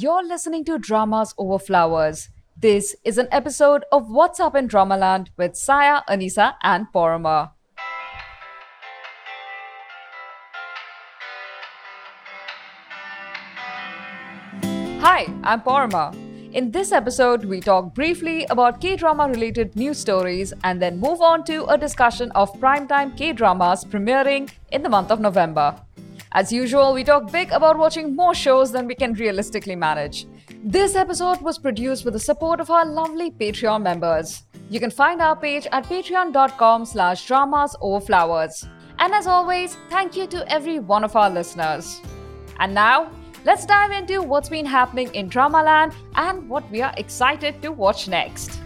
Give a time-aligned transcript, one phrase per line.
[0.00, 2.28] You're listening to Dramas Over Flowers.
[2.56, 7.50] This is an episode of What's Up in Dramaland with Saya, Anisa, and Paroma.
[15.00, 16.14] Hi, I'm Paroma.
[16.52, 21.20] In this episode, we talk briefly about K drama related news stories and then move
[21.20, 25.74] on to a discussion of primetime K dramas premiering in the month of November.
[26.32, 30.26] As usual, we talk big about watching more shows than we can realistically manage.
[30.62, 34.42] This episode was produced with the support of our lovely Patreon members.
[34.68, 38.68] You can find our page at patreon.com slash dramas over flowers.
[38.98, 42.02] And as always, thank you to every one of our listeners.
[42.58, 43.10] And now,
[43.46, 48.06] let's dive into what's been happening in Dramaland and what we are excited to watch
[48.06, 48.60] next.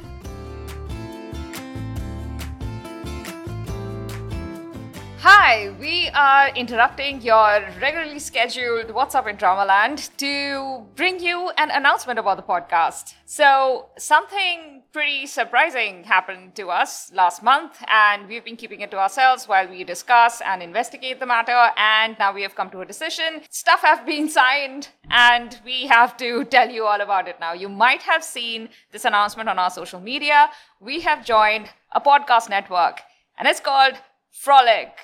[5.25, 11.71] Hi, we are interrupting your regularly scheduled What's Up in Dramaland to bring you an
[11.71, 13.15] announcement about the podcast.
[13.25, 18.99] So, something pretty surprising happened to us last month, and we've been keeping it to
[18.99, 21.71] ourselves while we discuss and investigate the matter.
[21.77, 23.43] And now we have come to a decision.
[23.49, 27.53] Stuff have been signed, and we have to tell you all about it now.
[27.53, 30.51] You might have seen this announcement on our social media.
[30.81, 33.03] We have joined a podcast network,
[33.39, 33.95] and it's called
[34.33, 34.99] Frolic.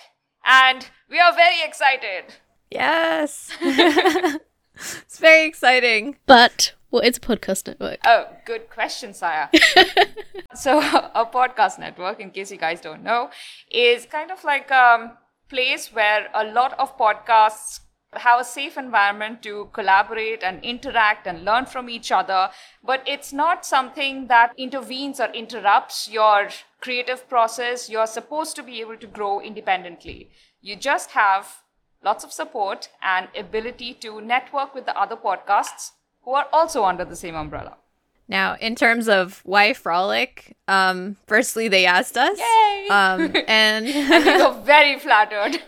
[0.48, 2.24] And we are very excited.
[2.70, 3.50] Yes.
[3.60, 6.16] it's very exciting.
[6.24, 7.98] But what is a podcast network?
[8.06, 9.48] Oh, good question, Saya.
[10.54, 13.28] so, a podcast network, in case you guys don't know,
[13.70, 15.18] is kind of like a
[15.50, 17.80] place where a lot of podcasts
[18.14, 22.48] have a safe environment to collaborate and interact and learn from each other.
[22.82, 26.48] But it's not something that intervenes or interrupts your
[26.80, 27.88] creative process.
[27.90, 30.30] You're supposed to be able to grow independently.
[30.60, 31.62] You just have
[32.02, 37.04] lots of support and ability to network with the other podcasts who are also under
[37.04, 37.76] the same umbrella.
[38.28, 42.38] Now, in terms of why Frolic, um, firstly they asked us.
[42.38, 42.88] Yay!
[42.90, 45.62] Um, and and we were very flattered.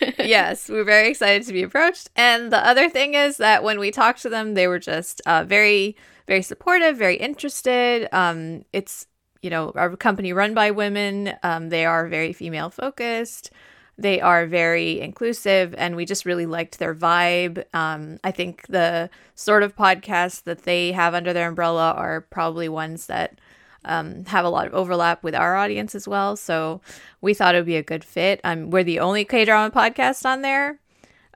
[0.18, 2.08] yes, we're very excited to be approached.
[2.16, 5.44] And the other thing is that when we talked to them, they were just uh,
[5.44, 8.08] very, very supportive, very interested.
[8.10, 9.06] Um, it's
[9.46, 11.32] you know our company run by women.
[11.44, 13.52] Um, they are very female focused.
[13.96, 17.64] They are very inclusive, and we just really liked their vibe.
[17.72, 22.68] Um, I think the sort of podcasts that they have under their umbrella are probably
[22.68, 23.40] ones that
[23.84, 26.34] um, have a lot of overlap with our audience as well.
[26.34, 26.80] So
[27.20, 28.40] we thought it would be a good fit.
[28.42, 30.80] Um, we're the only K drama podcast on there,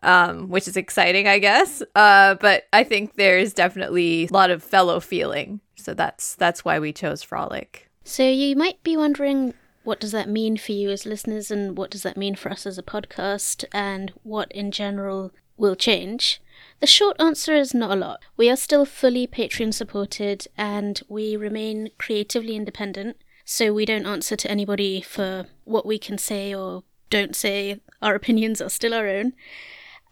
[0.02, 1.80] um, which is exciting, I guess.
[1.94, 5.60] Uh, but I think there's definitely a lot of fellow feeling.
[5.76, 7.89] So that's that's why we chose Frolic.
[8.04, 11.90] So you might be wondering what does that mean for you as listeners and what
[11.90, 16.40] does that mean for us as a podcast and what in general will change?
[16.80, 18.20] The short answer is not a lot.
[18.36, 24.36] We are still fully Patreon supported and we remain creatively independent, so we don't answer
[24.36, 27.80] to anybody for what we can say or don't say.
[28.00, 29.34] Our opinions are still our own.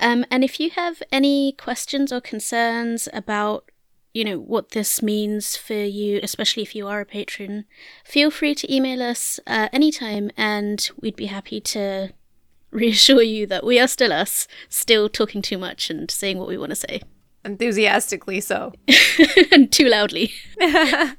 [0.01, 3.71] Um, and if you have any questions or concerns about
[4.15, 7.65] you know what this means for you especially if you are a patron
[8.05, 12.13] feel free to email us uh, anytime and we'd be happy to
[12.71, 16.59] reassure you that we are still us still talking too much and saying what we
[16.59, 17.01] want to say.
[17.45, 18.73] Enthusiastically so.
[19.53, 20.33] and too loudly.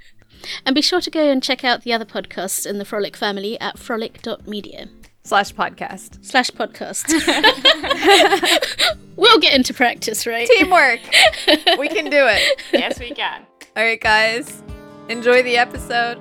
[0.66, 3.60] And be sure to go and check out the other podcasts in the frolic family
[3.60, 4.88] at frolic.media
[5.24, 6.24] Slash podcast.
[6.26, 7.06] slash podcast
[9.16, 11.02] we'll get into practice right Teamwork.
[11.78, 12.62] we can do it.
[12.74, 13.46] yes, we can.
[13.76, 14.64] All right, guys.
[15.10, 16.20] Enjoy the episode.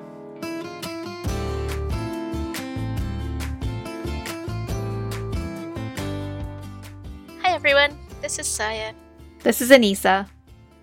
[7.40, 8.92] hi everyone this is saya
[9.42, 10.26] This is Anisa.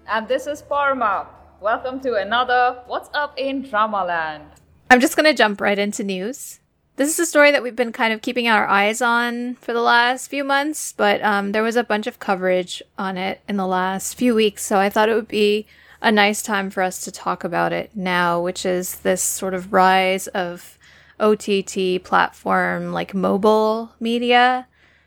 [0.08, 1.28] And this is Paroma.
[1.60, 4.48] Welcome to another What's Up in Dramaland.
[4.90, 6.62] I'm just going to jump right into news.
[6.98, 9.82] This is a story that we've been kind of keeping our eyes on for the
[9.82, 13.68] last few months, but um, there was a bunch of coverage on it in the
[13.68, 15.68] last few weeks, so I thought it would be
[16.02, 19.74] a nice time for us to talk about it now, which is this sort of
[19.74, 20.78] rise of
[21.20, 24.66] OTT platform like mobile media,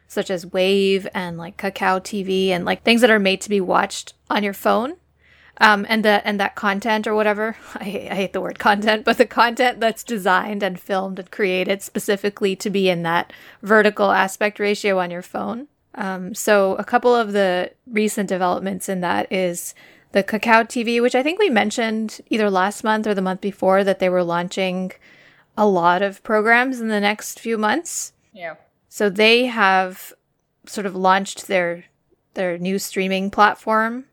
[0.09, 3.63] such as Wave and like Kakao TV and like things that are made to be
[3.63, 4.97] watched on your phone
[5.61, 9.19] um, and the and that content or whatever I, I hate the word content but
[9.19, 13.33] the content that's designed and filmed and created specifically to be in that
[13.63, 19.01] vertical aspect ratio on your phone um, so a couple of the recent developments in
[19.01, 19.75] that is
[20.13, 23.85] the Kakao TV, which I think we mentioned either last month or the month before
[23.85, 24.93] that they were launching
[25.57, 28.13] a lot of programs in the next few months.
[28.33, 28.55] Yeah.
[28.89, 30.13] So they have
[30.67, 31.85] sort of launched their
[32.35, 34.05] their new streaming platform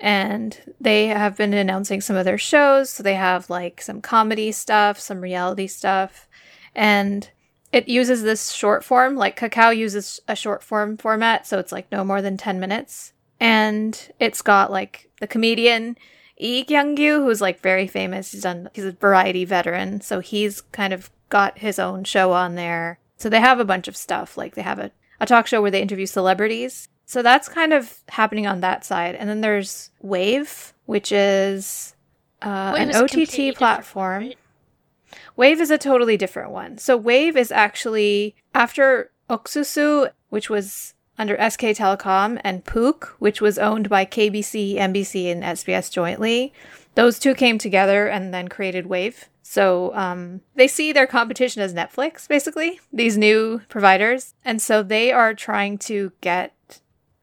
[0.00, 2.90] and they have been announcing some of their shows.
[2.90, 6.28] So they have like some comedy stuff, some reality stuff,
[6.74, 7.28] and
[7.72, 9.16] it uses this short form.
[9.16, 13.12] Like Kakao uses a short form format, so it's like no more than 10 minutes.
[13.40, 15.96] And it's got like the comedian
[16.40, 18.32] Lee Kyung-gyu, who's like very famous.
[18.32, 22.54] He's done he's a variety veteran, so he's kind of got his own show on
[22.54, 22.98] there.
[23.16, 24.36] So they have a bunch of stuff.
[24.36, 26.88] Like they have a, a talk show where they interview celebrities.
[27.08, 29.14] So that's kind of happening on that side.
[29.14, 31.94] And then there's Wave, which is
[32.42, 34.24] uh, an OTT platform.
[34.24, 34.38] right?
[35.34, 36.76] Wave is a totally different one.
[36.76, 43.58] So Wave is actually after Oksusu, which was under SK Telecom, and POOQ, which was
[43.58, 46.52] owned by KBS, MBC, and SBS jointly.
[46.94, 49.30] Those two came together and then created Wave.
[49.42, 54.34] So um, they see their competition as Netflix, basically, these new providers.
[54.44, 56.52] And so they are trying to get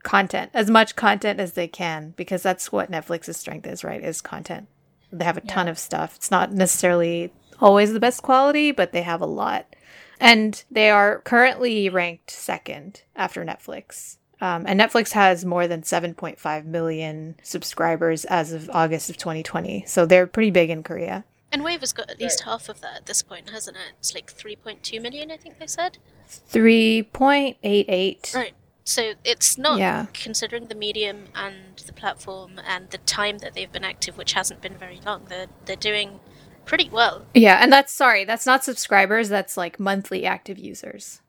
[0.06, 4.02] content, as much content as they can, because that's what Netflix's strength is, right?
[4.02, 4.70] Is content.
[5.12, 6.16] They have a ton of stuff.
[6.16, 9.76] It's not necessarily always the best quality, but they have a lot.
[10.20, 14.18] And they are currently ranked second after Netflix.
[14.40, 19.86] Um, and Netflix has more than 7.5 million subscribers as of August of 2020.
[19.88, 21.26] So they're pretty big in Korea.
[21.52, 23.94] And Wave has got at least half of that at this point, hasn't it?
[24.00, 25.98] It's like 3.2 million, I think they said.
[26.30, 28.36] 3.88.
[28.36, 28.54] Right.
[28.86, 30.08] So it's not Yeah.
[30.14, 34.62] considering the medium and the platform and the time that they've been active, which hasn't
[34.62, 35.26] been very long.
[35.26, 36.20] They're they're doing
[36.66, 37.28] pretty well.
[37.34, 41.22] Yeah, and that's sorry, that's not subscribers, that's like monthly active users.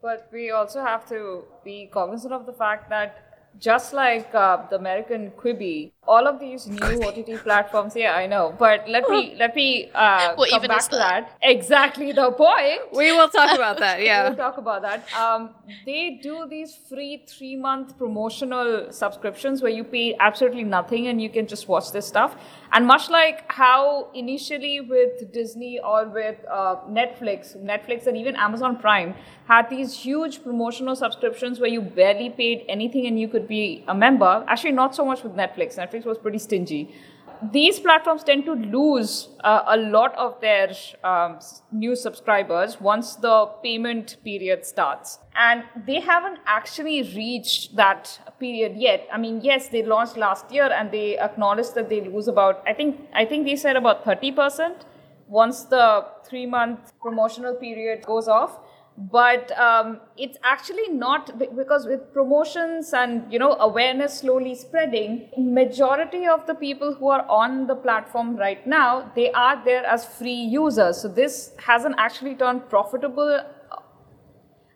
[0.00, 4.76] But we also have to be cognizant of the fact that just like uh, the
[4.76, 7.94] American Quibi, all of these new OTT platforms.
[7.96, 8.54] Yeah, I know.
[8.58, 11.30] But let me let me uh, come even back to that?
[11.30, 11.38] that.
[11.42, 12.80] Exactly the point.
[12.92, 15.12] We will talk about that, Yeah, We'll talk about that.
[15.14, 15.50] Um,
[15.86, 21.30] they do these free three month promotional subscriptions where you pay absolutely nothing and you
[21.30, 22.36] can just watch this stuff.
[22.72, 28.76] And much like how initially with Disney or with uh, Netflix, Netflix and even Amazon
[28.76, 29.14] Prime
[29.46, 33.94] had these huge promotional subscriptions where you barely paid anything and you could be a
[33.94, 34.44] member.
[34.48, 35.76] Actually, not so much with Netflix.
[35.76, 36.94] Netflix was pretty stingy
[37.52, 41.38] these platforms tend to lose uh, a lot of their um,
[41.72, 45.18] new subscribers once the payment period starts.
[45.34, 49.06] And they haven't actually reached that period yet.
[49.12, 52.72] I mean, yes, they launched last year and they acknowledged that they lose about, I
[52.72, 54.82] think, I think they said about 30%
[55.26, 58.60] once the three month promotional period goes off
[58.96, 66.26] but um, it's actually not because with promotions and you know awareness slowly spreading majority
[66.26, 70.32] of the people who are on the platform right now they are there as free
[70.32, 73.40] users so this hasn't actually turned profitable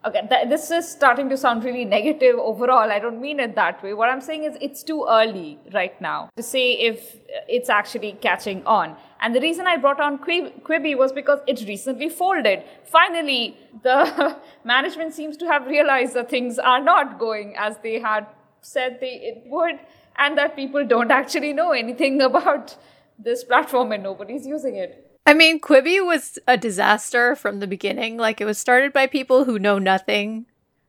[0.06, 2.90] Okay, th- this is starting to sound really negative overall.
[2.90, 3.94] I don't mean it that way.
[3.94, 7.16] What I'm saying is it's too early right now to say if
[7.48, 8.96] it's actually catching on.
[9.20, 12.62] And the reason I brought on Quib- Quibi was because it recently folded.
[12.84, 18.26] Finally, the management seems to have realized that things are not going as they had
[18.60, 19.78] said they it would,
[20.16, 22.76] and that people don't actually know anything about
[23.18, 25.04] this platform and nobody's using it.
[25.26, 28.16] I mean, Quibi was a disaster from the beginning.
[28.16, 30.46] Like, it was started by people who know nothing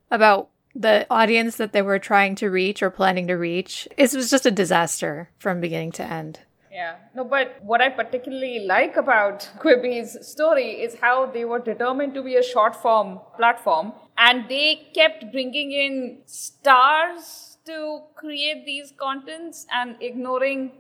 [0.09, 3.87] about the audience that they were trying to reach or planning to reach.
[3.97, 6.39] It was just a disaster from beginning to end.
[6.79, 12.13] Yeah, no, but what I particularly like about Quibi's story is how they were determined
[12.13, 18.93] to be a short form platform and they kept bringing in stars to create these
[18.97, 20.71] contents and ignoring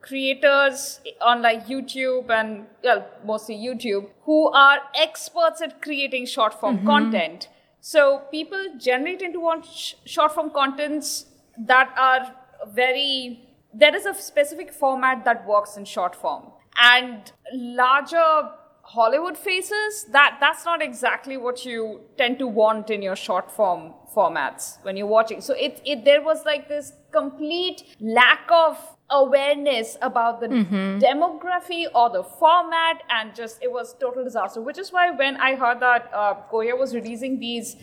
[0.00, 6.78] creators on like YouTube and well, mostly YouTube who are experts at creating short form
[6.78, 6.86] mm-hmm.
[6.88, 7.48] content.
[7.80, 11.26] So people generally tend to want sh- short form contents
[11.56, 12.34] that are
[12.72, 16.44] very there is a specific format that works in short form.
[16.80, 18.50] And larger
[18.86, 23.94] hollywood faces that that's not exactly what you tend to want in your short form
[24.14, 25.40] formats when you're watching.
[25.40, 28.76] So it, it there was like this complete lack of
[29.10, 34.90] awareness about the demography or the format and just it was total disaster which is
[34.90, 37.76] why when i heard that uh, korea was releasing these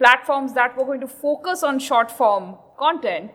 [0.00, 3.30] platforms that were going to focus on short form content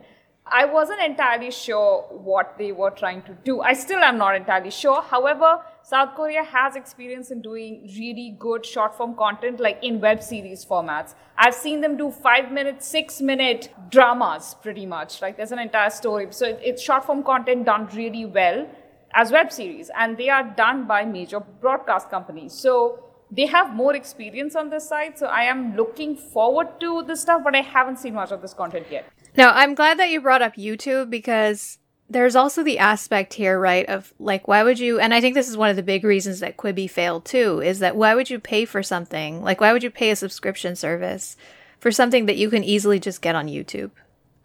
[0.51, 3.61] I wasn't entirely sure what they were trying to do.
[3.61, 5.01] I still am not entirely sure.
[5.01, 10.23] However, South Korea has experience in doing really good short form content, like in web
[10.23, 11.13] series formats.
[11.37, 15.21] I've seen them do five minute, six minute dramas pretty much.
[15.21, 16.27] Like there's an entire story.
[16.31, 18.67] So it's short form content done really well
[19.13, 22.53] as web series, and they are done by major broadcast companies.
[22.53, 25.17] So they have more experience on this side.
[25.17, 28.53] So I am looking forward to this stuff, but I haven't seen much of this
[28.53, 29.05] content yet.
[29.37, 31.77] Now, I'm glad that you brought up YouTube because
[32.09, 35.47] there's also the aspect here, right, of like, why would you, and I think this
[35.47, 38.39] is one of the big reasons that Quibi failed too, is that why would you
[38.39, 39.43] pay for something?
[39.43, 41.37] Like, why would you pay a subscription service
[41.79, 43.91] for something that you can easily just get on YouTube?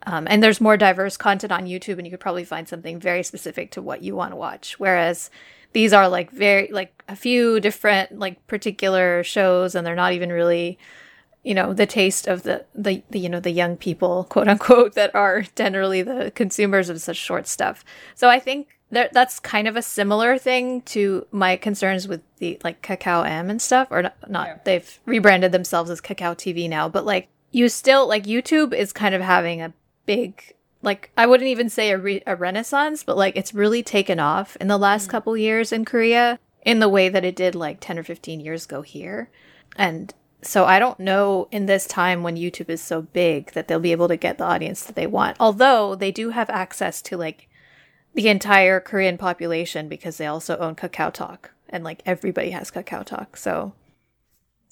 [0.06, 3.22] Um, and there's more diverse content on YouTube, and you could probably find something very
[3.22, 4.78] specific to what you want to watch.
[4.78, 5.30] Whereas
[5.72, 10.30] these are like very, like a few different, like particular shows, and they're not even
[10.30, 10.78] really
[11.44, 14.94] you know the taste of the, the, the you know the young people quote unquote
[14.94, 17.84] that are generally the consumers of such short stuff
[18.14, 22.58] so i think that that's kind of a similar thing to my concerns with the
[22.64, 24.58] like kakao m and stuff or not, not yeah.
[24.64, 29.14] they've rebranded themselves as kakao tv now but like you still like youtube is kind
[29.14, 29.72] of having a
[30.06, 34.18] big like i wouldn't even say a, re- a renaissance but like it's really taken
[34.18, 35.10] off in the last mm.
[35.10, 38.64] couple years in korea in the way that it did like 10 or 15 years
[38.64, 39.30] ago here
[39.76, 40.14] and
[40.46, 43.92] so I don't know in this time when YouTube is so big that they'll be
[43.92, 45.36] able to get the audience that they want.
[45.40, 47.48] Although they do have access to like
[48.14, 53.04] the entire Korean population because they also own Kakao Talk and like everybody has Kakao
[53.04, 53.36] Talk.
[53.36, 53.72] So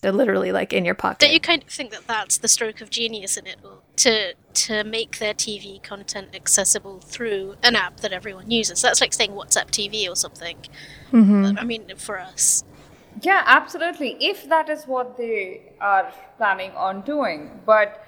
[0.02, 1.20] they're literally like in your pocket.
[1.20, 3.56] Don't you kind of think that that's the stroke of genius in it
[3.96, 8.82] to to make their TV content accessible through an app that everyone uses?
[8.82, 10.58] That's like saying WhatsApp TV or something.
[11.12, 11.58] Mm-hmm.
[11.58, 12.64] I mean, for us.
[13.20, 14.16] Yeah, absolutely.
[14.20, 17.60] If that is what they are planning on doing.
[17.64, 18.04] But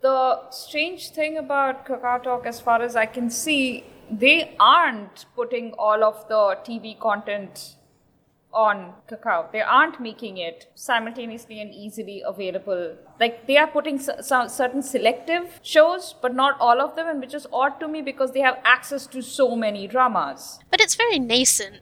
[0.00, 5.72] the strange thing about Kakao Talk, as far as I can see, they aren't putting
[5.72, 7.76] all of the TV content
[8.52, 9.52] on Kakao.
[9.52, 12.96] They aren't making it simultaneously and easily available.
[13.20, 17.34] Like they are putting some certain selective shows, but not all of them, and which
[17.34, 20.58] is odd to me because they have access to so many dramas.
[20.70, 21.80] But it's very nascent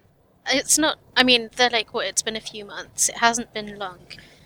[0.50, 0.98] it's not.
[1.16, 2.06] I mean, they're like what?
[2.06, 3.08] It's been a few months.
[3.08, 3.98] It hasn't been long.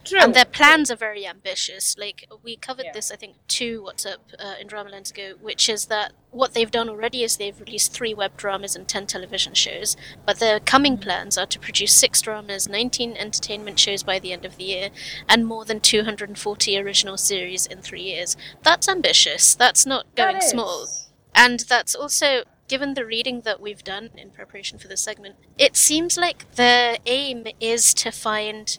[0.04, 0.18] True.
[0.18, 1.96] And their plans are very ambitious.
[1.96, 2.92] Like we covered yeah.
[2.92, 6.70] this, I think, two What's Up uh, in Dramaland ago, which is that what they've
[6.70, 9.96] done already is they've released three web dramas and ten television shows.
[10.26, 11.04] But their coming mm-hmm.
[11.04, 14.90] plans are to produce six dramas, nineteen entertainment shows by the end of the year,
[15.28, 18.36] and more than two hundred and forty original series in three years.
[18.62, 19.54] That's ambitious.
[19.54, 20.88] That's not going that small.
[21.34, 25.76] And that's also given the reading that we've done in preparation for this segment, it
[25.76, 28.78] seems like the aim is to find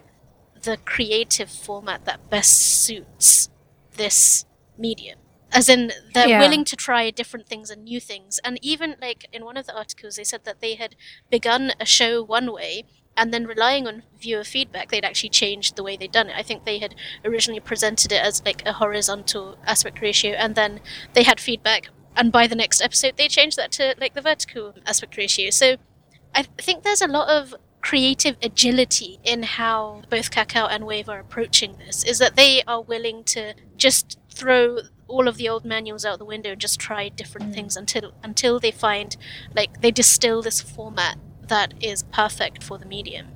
[0.64, 3.50] the creative format that best suits
[3.96, 4.46] this
[4.80, 5.20] medium.
[5.52, 6.40] As in, they're yeah.
[6.40, 8.40] willing to try different things and new things.
[8.44, 10.96] And even, like, in one of the articles, they said that they had
[11.30, 12.86] begun a show one way,
[13.16, 16.36] and then relying on viewer feedback, they'd actually changed the way they'd done it.
[16.36, 20.80] I think they had originally presented it as, like, a horizontal aspect ratio, and then
[21.14, 24.76] they had feedback and by the next episode they change that to like the vertical
[24.86, 25.50] aspect ratio.
[25.50, 25.78] So
[26.36, 31.20] I think there's a lot of creative agility in how both Kakao and Wave are
[31.20, 32.04] approaching this.
[32.04, 36.26] Is that they are willing to just throw all of the old manuals out the
[36.26, 37.54] window and just try different mm.
[37.54, 39.16] things until until they find
[39.54, 41.18] like they distill this format
[41.48, 43.28] that is perfect for the medium.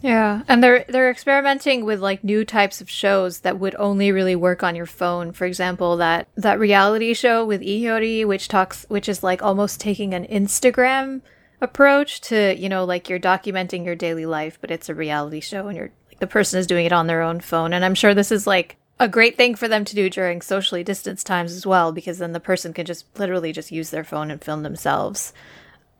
[0.00, 4.36] Yeah, and they're they're experimenting with like new types of shows that would only really
[4.36, 5.32] work on your phone.
[5.32, 9.80] For example, that that reality show with Lee Hyori, which talks, which is like almost
[9.80, 11.22] taking an Instagram
[11.60, 15.66] approach to you know like you're documenting your daily life, but it's a reality show,
[15.66, 17.72] and you're like, the person is doing it on their own phone.
[17.72, 20.84] And I'm sure this is like a great thing for them to do during socially
[20.84, 24.30] distanced times as well, because then the person can just literally just use their phone
[24.30, 25.32] and film themselves.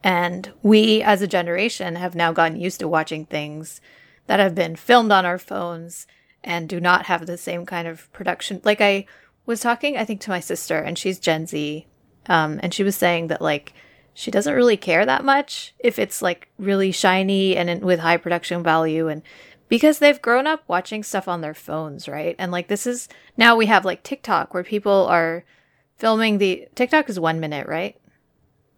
[0.03, 3.81] And we as a generation have now gotten used to watching things
[4.27, 6.07] that have been filmed on our phones
[6.43, 8.61] and do not have the same kind of production.
[8.63, 9.05] Like I
[9.45, 11.85] was talking, I think, to my sister, and she's Gen Z,
[12.27, 13.73] um, and she was saying that like
[14.13, 18.63] she doesn't really care that much if it's like really shiny and with high production
[18.63, 19.21] value and
[19.67, 22.35] because they've grown up watching stuff on their phones, right?
[22.37, 25.43] And like this is now we have like TikTok where people are
[25.97, 27.99] filming the TikTok is 1 minute, right?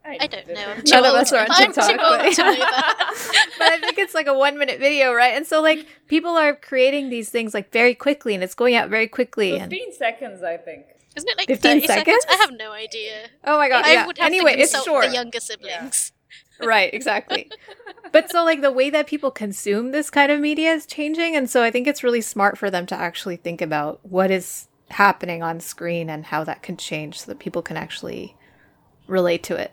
[0.03, 0.75] I don't know.
[0.85, 1.97] None of us are on TikTok.
[1.97, 5.33] But, but I think it's like a one minute video, right?
[5.33, 8.89] And so like people are creating these things like very quickly and it's going out
[8.89, 9.59] very quickly.
[9.59, 9.93] 15 and...
[9.93, 10.85] seconds, I think.
[11.15, 11.87] Isn't it like 15 seconds?
[11.87, 12.25] seconds?
[12.29, 13.27] I have no idea.
[13.43, 13.85] Oh my god.
[13.85, 14.07] I yeah.
[14.07, 15.05] would have anyway, to it's short.
[15.05, 16.11] the younger siblings.
[16.59, 16.65] Yeah.
[16.65, 17.51] right, exactly.
[18.11, 21.49] but so like the way that people consume this kind of media is changing and
[21.49, 25.43] so I think it's really smart for them to actually think about what is happening
[25.43, 28.35] on screen and how that can change so that people can actually
[29.07, 29.71] relate to it.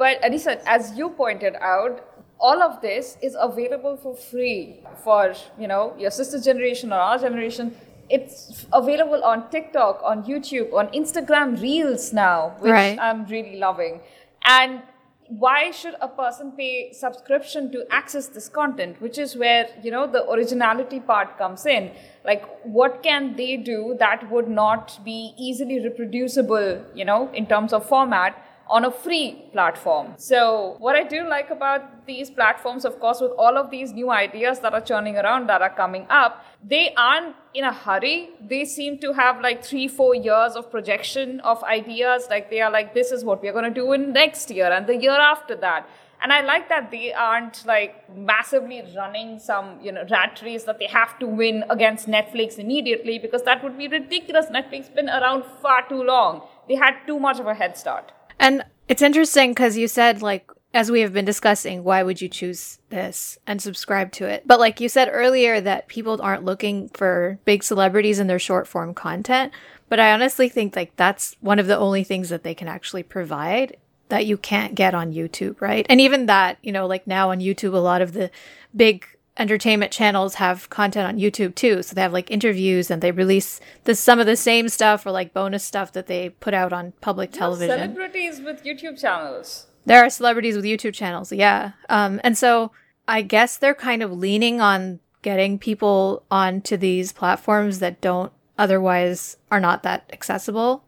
[0.00, 2.02] But Anisa, as you pointed out,
[2.38, 7.18] all of this is available for free for you know your sister's generation or our
[7.18, 7.74] generation.
[8.08, 12.98] It's available on TikTok, on YouTube, on Instagram Reels now, which right.
[12.98, 14.00] I'm really loving.
[14.46, 14.80] And
[15.28, 20.04] why should a person pay subscription to access this content which is where you know
[20.14, 21.88] the originality part comes in
[22.24, 27.72] like what can they do that would not be easily reproducible you know in terms
[27.72, 30.14] of format on a free platform.
[30.16, 34.10] So, what I do like about these platforms, of course, with all of these new
[34.10, 38.30] ideas that are churning around that are coming up, they aren't in a hurry.
[38.40, 42.28] They seem to have like three, four years of projection of ideas.
[42.30, 44.86] Like they are like, this is what we're going to do in next year and
[44.86, 45.88] the year after that.
[46.22, 50.78] And I like that they aren't like massively running some, you know, rat race that
[50.78, 54.46] they have to win against Netflix immediately because that would be ridiculous.
[54.46, 56.42] Netflix been around far too long.
[56.68, 58.12] They had too much of a head start.
[58.40, 62.28] And it's interesting because you said, like, as we have been discussing, why would you
[62.28, 64.44] choose this and subscribe to it?
[64.46, 68.66] But like you said earlier, that people aren't looking for big celebrities in their short
[68.66, 69.52] form content.
[69.88, 73.02] But I honestly think like that's one of the only things that they can actually
[73.02, 73.76] provide
[74.08, 75.86] that you can't get on YouTube, right?
[75.88, 78.30] And even that, you know, like now on YouTube, a lot of the
[78.74, 79.06] big
[79.40, 81.82] entertainment channels have content on YouTube too.
[81.82, 85.10] So they have like interviews and they release the some of the same stuff or
[85.10, 87.76] like bonus stuff that they put out on public television.
[87.76, 89.66] Celebrities with YouTube channels.
[89.86, 91.72] There are celebrities with YouTube channels, yeah.
[91.88, 92.70] Um, and so
[93.08, 99.38] I guess they're kind of leaning on getting people onto these platforms that don't otherwise
[99.50, 100.84] are not that accessible.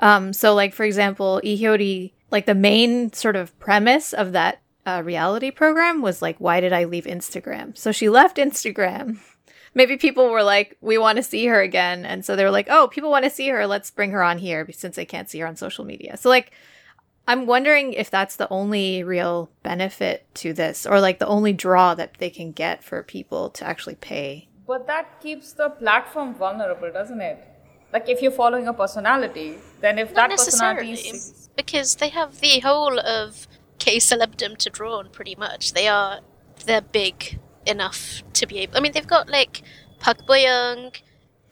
[0.00, 4.61] Um, so like for example, Lee Hyori, like the main sort of premise of that
[4.86, 7.76] uh, reality program was like, why did I leave Instagram?
[7.76, 9.18] So she left Instagram.
[9.74, 12.04] Maybe people were like, we want to see her again.
[12.04, 13.66] And so they were like, oh, people want to see her.
[13.66, 16.18] Let's bring her on here since they can't see her on social media.
[16.18, 16.52] So, like,
[17.26, 21.94] I'm wondering if that's the only real benefit to this or like the only draw
[21.94, 24.48] that they can get for people to actually pay.
[24.66, 27.38] But that keeps the platform vulnerable, doesn't it?
[27.92, 32.40] Like if you're following a personality, then if Not that personality is because they have
[32.40, 33.46] the whole of
[33.82, 35.72] K celebdom to draw on pretty much.
[35.72, 36.20] They are
[36.66, 37.16] they're big
[37.66, 38.76] enough to be able.
[38.76, 39.62] I mean, they've got like
[39.98, 40.92] Park Bo-young,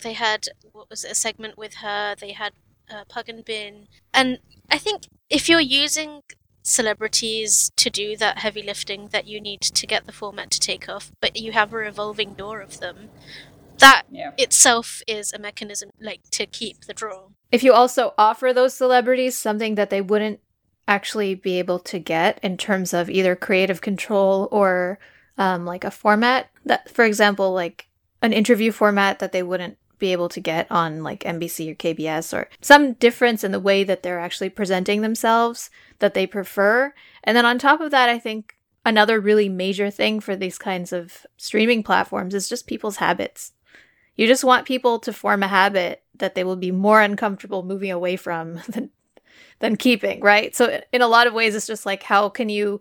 [0.02, 2.14] They had what was it, a segment with her.
[2.14, 2.52] They had
[2.88, 4.38] uh, Pug and Bin, and
[4.70, 6.22] I think if you're using
[6.62, 10.88] celebrities to do that heavy lifting that you need to get the format to take
[10.88, 13.08] off, but you have a revolving door of them,
[13.78, 14.32] that Yeah.
[14.38, 17.28] itself is a mechanism like to keep the draw.
[17.50, 20.40] If you also offer those celebrities something that they wouldn't
[20.88, 24.98] actually be able to get in terms of either creative control or
[25.38, 27.88] um, like a format that, for example, like
[28.22, 32.36] an interview format that they wouldn't be able to get on like MBC or KBS
[32.36, 36.92] or some difference in the way that they're actually presenting themselves that they prefer.
[37.22, 40.92] And then on top of that, I think another really major thing for these kinds
[40.92, 43.52] of streaming platforms is just people's habits.
[44.16, 47.90] You just want people to form a habit that they will be more uncomfortable moving
[47.90, 48.90] away from than
[49.60, 50.54] than keeping, right?
[50.54, 52.80] So in a lot of ways it's just like how can you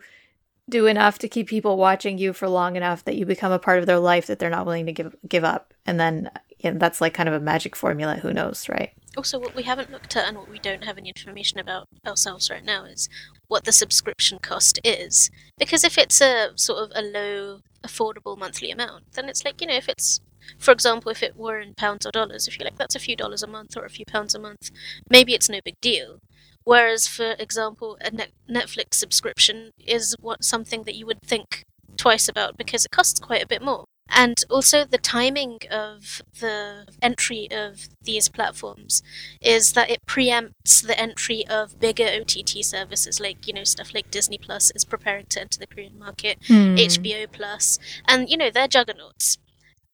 [0.70, 3.80] do enough to keep people watching you for long enough that you become a part
[3.80, 5.74] of their life that they're not willing to give give up.
[5.86, 8.92] And then you know, that's like kind of a magic formula, who knows, right?
[9.18, 12.50] Also, what we haven't looked at and what we don't have any information about ourselves
[12.50, 13.10] right now is
[13.48, 15.32] what the subscription cost is.
[15.58, 19.68] Because if it's a sort of a low, affordable monthly amount, then it's like, you
[19.68, 20.20] know, if it's,
[20.58, 23.16] for example, if it were in pounds or dollars, if you're like, that's a few
[23.16, 24.70] dollars a month or a few pounds a month,
[25.10, 26.20] maybe it's no big deal.
[26.64, 31.64] Whereas, for example, a net- Netflix subscription is what something that you would think
[31.98, 33.86] twice about because it costs quite a bit more.
[34.12, 39.04] And also, the timing of the entry of these platforms
[39.40, 44.10] is that it preempts the entry of bigger OTT services, like you know stuff like
[44.10, 46.76] Disney Plus is preparing to enter the Korean market, hmm.
[46.76, 49.38] HBO Plus, and you know they're juggernauts.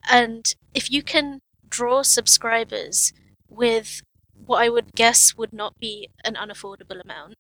[0.10, 3.12] And if you can draw subscribers
[3.50, 4.02] with
[4.46, 7.38] what I would guess would not be an unaffordable amount,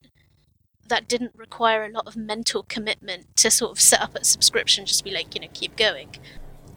[0.87, 4.85] that didn't require a lot of mental commitment to sort of set up a subscription,
[4.85, 6.09] just be like, you know, keep going.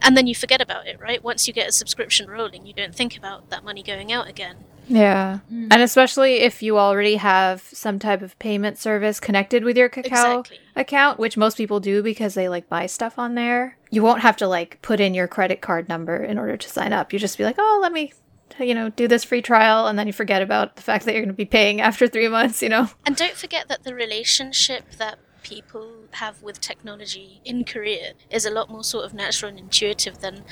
[0.00, 1.22] And then you forget about it, right?
[1.22, 4.56] Once you get a subscription rolling, you don't think about that money going out again.
[4.88, 5.40] Yeah.
[5.52, 5.68] Mm.
[5.70, 10.06] And especially if you already have some type of payment service connected with your Kakao
[10.06, 10.60] Exactly.
[10.76, 13.76] account, which most people do because they like buy stuff on there.
[13.90, 16.92] You won't have to like put in your credit card number in order to sign
[16.92, 17.12] up.
[17.12, 18.12] You just be like, "Oh, let me
[18.60, 21.22] you know, do this free trial and then you forget about the fact that you're
[21.22, 22.88] going to be paying after 3 months, you know.
[23.06, 28.50] And don't forget that the relationship that people have with technology in Korea is a
[28.50, 30.44] lot more sort of natural and intuitive than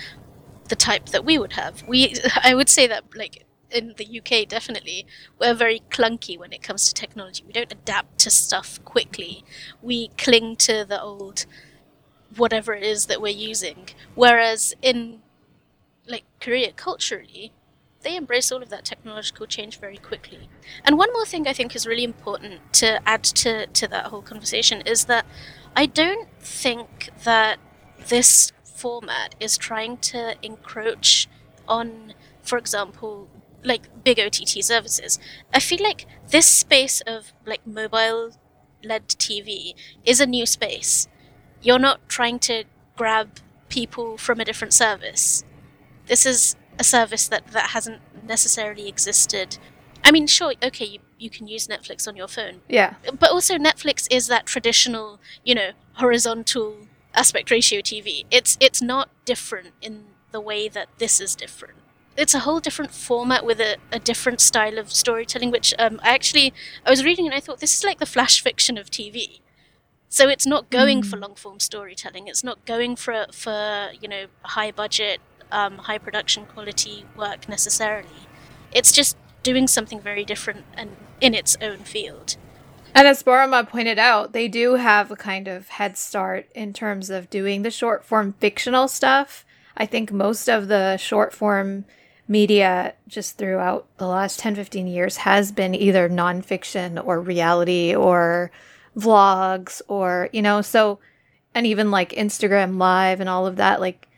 [0.69, 1.83] the type that we would have.
[1.87, 5.07] We, I would say that like in the UK, definitely
[5.39, 7.45] we're very clunky when it comes to technology.
[7.47, 9.45] We don't adapt to stuff quickly.
[9.83, 11.47] We cling to the old
[12.37, 13.89] whatever it is that we're using.
[14.15, 15.21] Whereas in
[16.07, 17.53] like Korea culturally,
[18.07, 20.49] they embrace all of that technological change very quickly.
[20.85, 24.23] And one more thing I think is really important to add to, to that whole
[24.23, 25.27] conversation is that
[25.75, 27.59] I don't think that
[28.07, 31.27] this format is trying to encroach
[31.67, 33.29] on, for example,
[33.65, 35.19] like big OTT services.
[35.53, 38.31] I feel like this space of like mobile
[38.85, 41.09] led TV is a new space.
[41.61, 42.65] You're not trying to
[42.97, 45.43] grab people from a different service.
[46.07, 49.59] This is a service that, that hasn't necessarily existed.
[50.05, 52.61] I mean, sure, okay, you, you can use Netflix on your phone.
[52.69, 52.95] Yeah.
[53.19, 56.77] But also, Netflix is that traditional, you know, horizontal
[57.15, 58.25] aspect ratio TV.
[58.31, 61.79] It's it's not different in the way that this is different.
[62.17, 66.15] It's a whole different format with a, a different style of storytelling, which um, I
[66.15, 66.53] actually
[66.85, 69.41] I was reading and I thought this is like the flash fiction of TV.
[70.09, 71.07] So it's not going mm.
[71.07, 72.29] for long form storytelling.
[72.29, 75.21] It's not going for for you know high budget,
[75.53, 78.09] um, high production quality work necessarily.
[78.73, 82.37] It's just doing something very different and in its own field.
[82.95, 87.11] And as Paroma pointed out, they do have a kind of head start in terms
[87.11, 89.45] of doing the short form fictional stuff.
[89.77, 91.85] I think most of the short form
[92.27, 98.51] media just throughout the last 10, 15 years has been either nonfiction or reality or
[98.97, 100.99] vlogs or, you know, so,
[101.55, 103.81] and even like Instagram Live and all of that.
[103.81, 104.09] Like,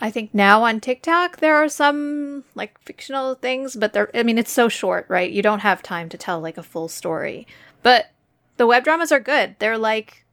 [0.00, 4.38] I think now on TikTok, there are some like fictional things, but they're, I mean,
[4.38, 5.30] it's so short, right?
[5.30, 7.46] You don't have time to tell like a full story.
[7.82, 8.10] But
[8.56, 9.56] the web dramas are good.
[9.58, 10.24] They're like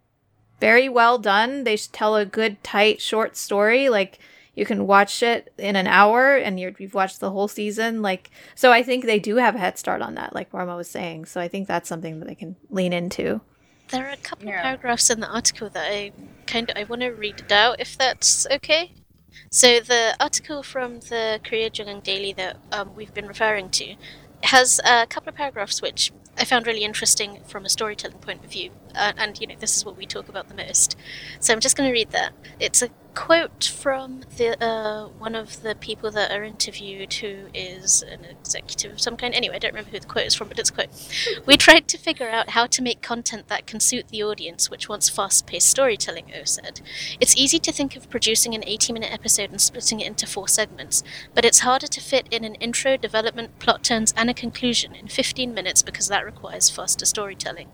[0.60, 1.64] very well done.
[1.64, 3.90] They tell a good, tight, short story.
[3.90, 4.20] Like,
[4.56, 8.32] you can watch it in an hour and you have watched the whole season like
[8.56, 11.26] so i think they do have a head start on that like Paroma was saying
[11.26, 13.42] so i think that's something that they can lean into
[13.90, 14.58] there are a couple yeah.
[14.58, 16.12] of paragraphs in the article that I
[16.48, 18.92] kind of I want to read it out if that's okay.
[19.52, 23.96] So the article from the Korea JoongAng Daily that um, we've been referring to
[24.44, 28.52] has a couple of paragraphs which I found really interesting from a storytelling point of
[28.52, 28.72] view.
[28.94, 30.98] Uh, and, you know, this is what we talk about the most.
[31.40, 32.34] So I'm just going to read that.
[32.60, 38.04] It's a quote from the uh, one of the people that are interviewed who is
[38.04, 39.34] an executive of some kind.
[39.34, 40.90] Anyway, I don't remember who the quote is from, but it's a quote.
[41.46, 44.90] we tried to figure out how to make content that can suit the audience, which
[44.90, 46.82] wants fast paced storytelling, O said.
[47.20, 50.48] It's easy to think of producing an 80 minute episode and splitting it into four
[50.48, 51.02] segments,
[51.34, 55.08] but it's harder to fit in an intro, development, plot turns, and a conclusion in
[55.08, 57.70] 15 minutes because that requires faster storytelling.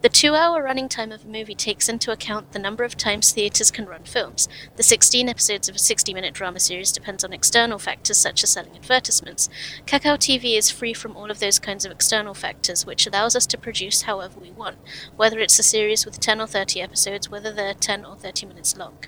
[0.00, 3.32] The two hour running time of a movie takes into account the number of times
[3.32, 4.48] theatres can run films.
[4.76, 8.50] The 16 episodes of a 60 minute drama series depends on external factors such as
[8.50, 9.48] selling advertisements.
[9.86, 13.46] Kakao TV is free from all of those kinds of external factors, which allows us
[13.48, 14.76] to produce however we want,
[15.16, 18.76] whether it's a series with 10 or 30 episodes, whether they're 10 or 30 minutes
[18.76, 18.98] long.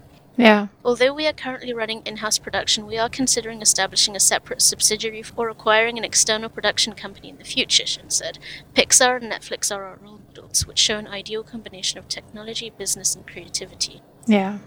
[0.41, 0.69] Yeah.
[0.85, 5.25] Although we are currently running in house production, we are considering establishing a separate subsidiary
[5.37, 8.39] or acquiring an external production company in the future, Shin said.
[8.75, 13.15] Pixar and Netflix are our role models, which show an ideal combination of technology, business,
[13.15, 14.03] and creativity.
[14.27, 14.59] Yeah.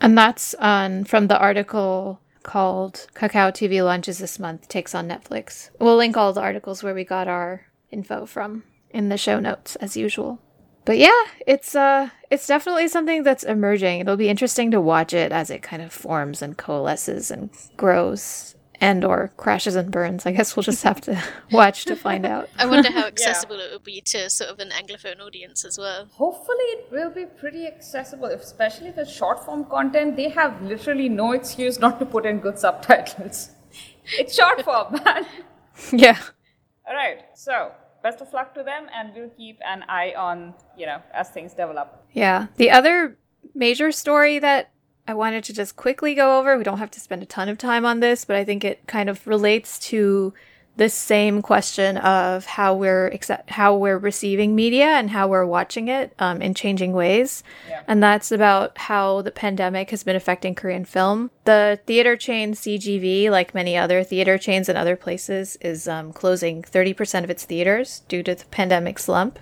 [0.00, 5.70] And that's on from the article called Kakao TV Launches This Month Takes on Netflix.
[5.78, 9.76] We'll link all the articles where we got our info from in the show notes,
[9.76, 10.40] as usual
[10.84, 14.00] but yeah, it's uh it's definitely something that's emerging.
[14.00, 18.56] It'll be interesting to watch it as it kind of forms and coalesces and grows
[18.82, 20.26] and or crashes and burns.
[20.26, 22.48] I guess we'll just have to watch to find out.
[22.58, 23.66] I wonder how accessible yeah.
[23.66, 26.06] it will be to sort of an anglophone audience as well.
[26.12, 30.16] Hopefully it will be pretty accessible, especially if it's short form content.
[30.16, 33.50] They have literally no excuse not to put in good subtitles.
[34.18, 35.24] It's short form, man.
[35.92, 36.18] Yeah.
[36.88, 37.20] All right.
[37.34, 37.70] So,
[38.02, 41.52] best of luck to them and we'll keep an eye on you know as things
[41.52, 42.04] develop.
[42.12, 42.48] Yeah.
[42.56, 43.16] The other
[43.54, 44.70] major story that
[45.06, 47.58] i wanted to just quickly go over we don't have to spend a ton of
[47.58, 50.32] time on this but i think it kind of relates to
[50.76, 55.88] this same question of how we're accept- how we're receiving media and how we're watching
[55.88, 57.82] it um, in changing ways, yeah.
[57.86, 61.30] and that's about how the pandemic has been affecting Korean film.
[61.44, 66.62] The theater chain CGV, like many other theater chains in other places, is um, closing
[66.62, 69.38] thirty percent of its theaters due to the pandemic slump,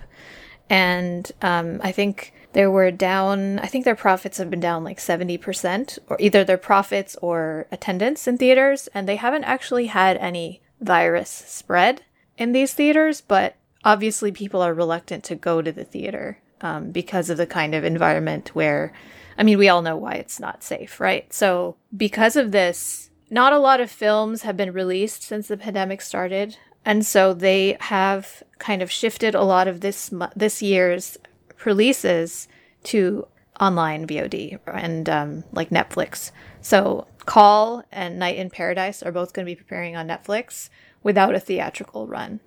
[0.69, 4.97] and um, I think they were down i think their profits have been down like
[4.97, 10.60] 70% or either their profits or attendance in theaters and they haven't actually had any
[10.81, 12.01] virus spread
[12.37, 17.29] in these theaters, but obviously people are reluctant to go to the theater um, because
[17.29, 18.93] of the kind of environment where,
[19.37, 21.31] I mean, we all know why it's not safe, right?
[21.33, 26.01] So, because of this, not a lot of films have been released since the pandemic
[26.01, 26.57] started.
[26.83, 31.17] And so they have kind of shifted a lot of this this year's
[31.63, 32.47] releases
[32.83, 33.27] to
[33.59, 36.31] online VOD and um, like Netflix.
[36.61, 40.69] So Call and Night in Paradise are both going to be preparing on Netflix
[41.03, 42.39] without a theatrical run.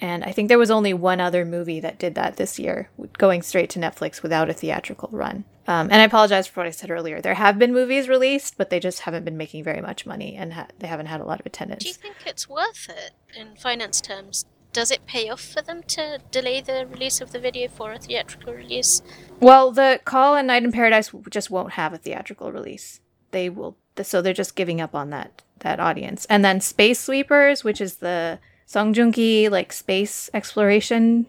[0.00, 3.42] And I think there was only one other movie that did that this year, going
[3.42, 5.44] straight to Netflix without a theatrical run.
[5.68, 7.20] Um, and I apologize for what I said earlier.
[7.20, 10.54] There have been movies released, but they just haven't been making very much money and
[10.54, 11.82] ha- they haven't had a lot of attendance.
[11.82, 14.46] Do you think it's worth it in finance terms?
[14.72, 17.98] Does it pay off for them to delay the release of the video for a
[17.98, 19.02] theatrical release?
[19.38, 23.00] Well, the Call and Night in Paradise just won't have a theatrical release.
[23.30, 26.26] They will, so they're just giving up on that that audience.
[26.26, 31.26] And then Space Sweepers, which is the Song Joong Ki like space exploration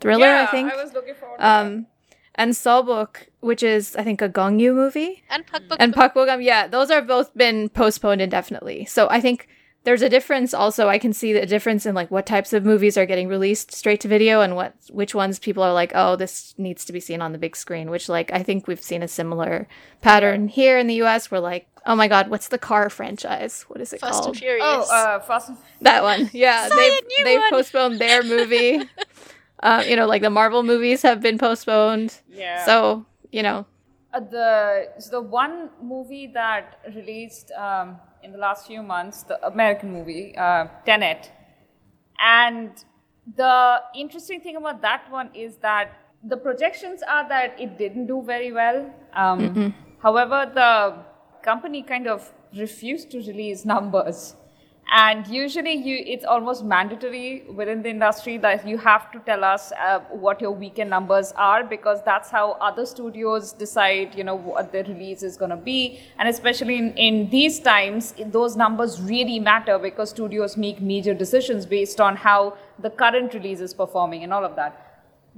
[0.00, 0.72] thriller, yeah, I think.
[0.72, 1.86] I was looking forward to um,
[2.34, 6.14] and Seobok, which is I think a Gong Yoo movie, And Pak Bok and Park
[6.14, 6.40] Bo-gum.
[6.40, 8.84] Yeah, those are both been postponed indefinitely.
[8.86, 9.48] So I think
[9.84, 10.52] there's a difference.
[10.52, 13.72] Also, I can see the difference in like what types of movies are getting released
[13.72, 17.00] straight to video and what which ones people are like, oh, this needs to be
[17.00, 17.90] seen on the big screen.
[17.90, 19.66] Which like I think we've seen a similar
[20.02, 21.30] pattern here in the U.S.
[21.30, 23.62] Where like, oh my God, what's the car franchise?
[23.68, 24.26] What is it Fast called?
[24.28, 24.62] and Furious.
[24.66, 26.68] Oh, uh, Fast and That one, yeah.
[26.68, 27.50] They've new they've one.
[27.50, 28.82] postponed their movie.
[29.62, 32.20] um, you know, like the Marvel movies have been postponed.
[32.30, 32.64] Yeah.
[32.66, 33.64] So you know,
[34.12, 39.44] Uh, the so the one movie that released um, in the last few months, the
[39.46, 41.30] American movie uh, Tenet,
[42.18, 42.70] and
[43.36, 48.22] the interesting thing about that one is that the projections are that it didn't do
[48.22, 48.92] very well.
[49.14, 50.96] Um, However, the
[51.42, 54.34] company kind of refused to release numbers.
[54.92, 59.70] And usually, you it's almost mandatory within the industry that you have to tell us
[59.72, 64.72] uh, what your weekend numbers are because that's how other studios decide, you know, what
[64.72, 66.00] their release is going to be.
[66.18, 71.66] And especially in, in these times, those numbers really matter because studios make major decisions
[71.66, 74.89] based on how the current release is performing and all of that.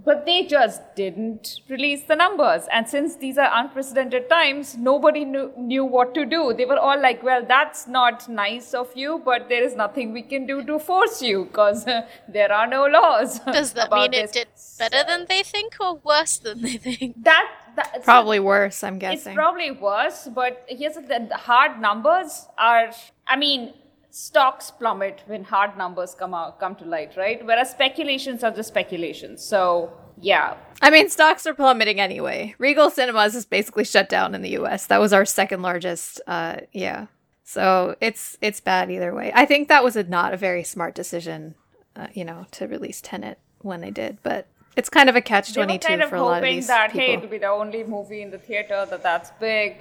[0.05, 2.67] But they just didn't release the numbers.
[2.73, 6.53] And since these are unprecedented times, nobody knew, knew what to do.
[6.57, 10.23] They were all like, well, that's not nice of you, but there is nothing we
[10.23, 13.38] can do to force you because uh, there are no laws.
[13.47, 16.79] Does that about mean it this." did better than they think or worse than they
[16.79, 17.23] think?
[17.23, 18.83] That, that so probably worse.
[18.83, 22.91] I'm guessing it's probably worse, but here's the, the hard numbers are,
[23.27, 23.75] I mean,
[24.12, 27.44] stocks plummet when hard numbers come out, come to light, right?
[27.44, 29.42] Whereas speculations are just speculations.
[29.42, 32.55] So, yeah, I mean, stocks are plummeting anyway.
[32.59, 34.87] Regal Cinemas is basically shut down in the U.S.
[34.87, 36.20] That was our second largest.
[36.27, 37.07] Uh, yeah.
[37.44, 39.33] So it's it's bad either way.
[39.35, 41.55] I think that was a, not a very smart decision,
[41.96, 44.18] uh, you know, to release Tenet when they did.
[44.22, 44.46] But
[44.77, 46.44] it's kind of a catch they were twenty two kind of for a lot of
[46.44, 47.25] these that hey, people.
[47.25, 49.77] it'll be the only movie in the theater that that's big.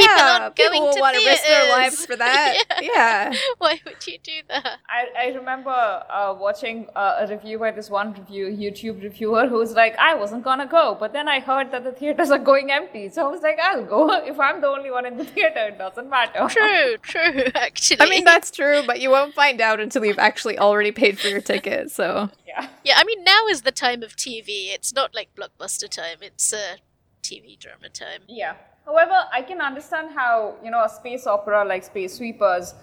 [0.00, 2.64] Eh, People aren't people going will to wanna risk their lives for that.
[2.80, 3.34] yeah.
[3.58, 4.78] Why would you do that?
[4.88, 9.72] I, I remember uh, watching uh, a review by this one review YouTube reviewer who's
[9.72, 13.08] like, I wasn't gonna go, but then I heard that the theaters are going empty,
[13.08, 14.10] so I was like, I'll go.
[14.30, 16.46] If I'm the only one in the theater, it doesn't matter.
[16.48, 18.00] True, true, actually.
[18.00, 21.28] I mean that's true, but you won't find out until you've actually already paid for
[21.28, 21.90] your ticket.
[21.90, 22.68] So Yeah.
[22.84, 24.72] yeah, I mean, now is the time of TV.
[24.74, 26.76] It's not like blockbuster time, it's uh,
[27.22, 28.22] TV drama time.
[28.28, 28.54] Yeah.
[28.90, 32.74] However, I can understand how you know a space opera like Space Sweepers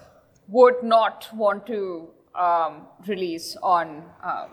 [0.48, 4.50] would not want to um, release on um,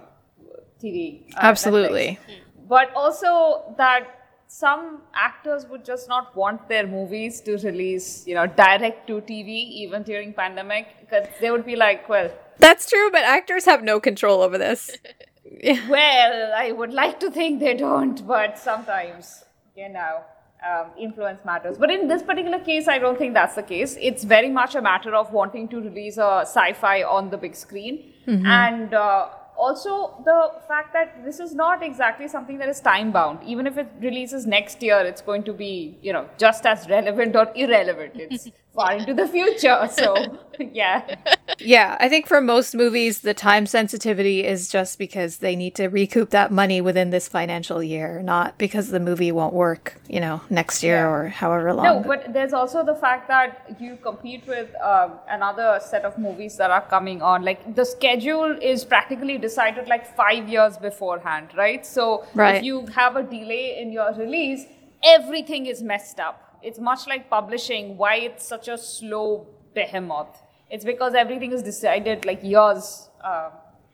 [0.84, 1.34] TV.
[1.34, 2.20] uh, Absolutely.
[2.20, 2.68] Netflix.
[2.68, 4.08] But also that
[4.48, 9.48] some actors would just not want their movies to release, you know, direct to TV
[9.84, 14.00] even during pandemic because they would be like, well, that's true, but actors have no
[14.00, 14.91] control over this.
[15.89, 19.44] well, I would like to think they don't, but sometimes,
[19.76, 20.24] you know,
[20.69, 21.78] um, influence matters.
[21.78, 23.97] But in this particular case, I don't think that's the case.
[23.99, 27.56] It's very much a matter of wanting to release a sci fi on the big
[27.56, 28.13] screen.
[28.45, 33.39] And uh, also the fact that this is not exactly something that is time bound.
[33.43, 37.36] Even if it releases next year, it's going to be, you know, just as relevant
[37.36, 38.13] or irrelevant.
[38.15, 39.88] It's far into the future.
[39.92, 41.16] So, yeah.
[41.60, 45.88] Yeah, I think for most movies, the time sensitivity is just because they need to
[45.88, 50.42] recoup that money within this financial year, not because the movie won't work, you know,
[50.50, 51.08] next year Yeah.
[51.10, 51.86] or however long.
[51.86, 56.58] No, but there's also the fact that you compete with um, another set of movies
[56.58, 57.44] that are coming on.
[57.44, 61.86] Like the schedule is practically decided like five years beforehand, right?
[61.86, 62.56] So Right.
[62.58, 64.66] if you have a delay in your release,
[65.04, 66.44] everything is messed up.
[66.65, 67.97] It's much like publishing.
[67.97, 70.36] Why it's such a slow behemoth?
[70.69, 73.51] It's because everything is decided like years um,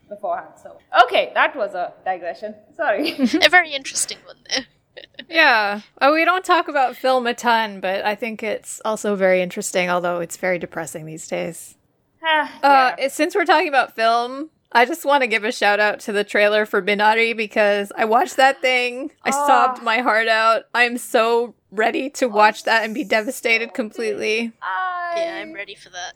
[0.08, 0.54] beforehand.
[0.62, 2.54] So okay, that was a digression.
[2.76, 3.12] Sorry.
[3.42, 4.62] a very interesting one, though.
[5.28, 5.80] yeah.
[6.00, 9.90] Oh, we don't talk about film a ton, but I think it's also very interesting,
[9.90, 11.76] although it's very depressing these days.
[12.24, 13.04] Ah, Uh, yeah.
[13.06, 16.12] it- since we're talking about film, I just want to give a shout out to
[16.12, 19.10] the trailer for Minari because I watched that thing.
[19.22, 19.46] I Oh.
[19.46, 20.64] sobbed my heart out.
[20.74, 24.52] I'm so ready to watch that and be devastated completely.
[24.62, 26.14] I- Yeah, I'm ready for that.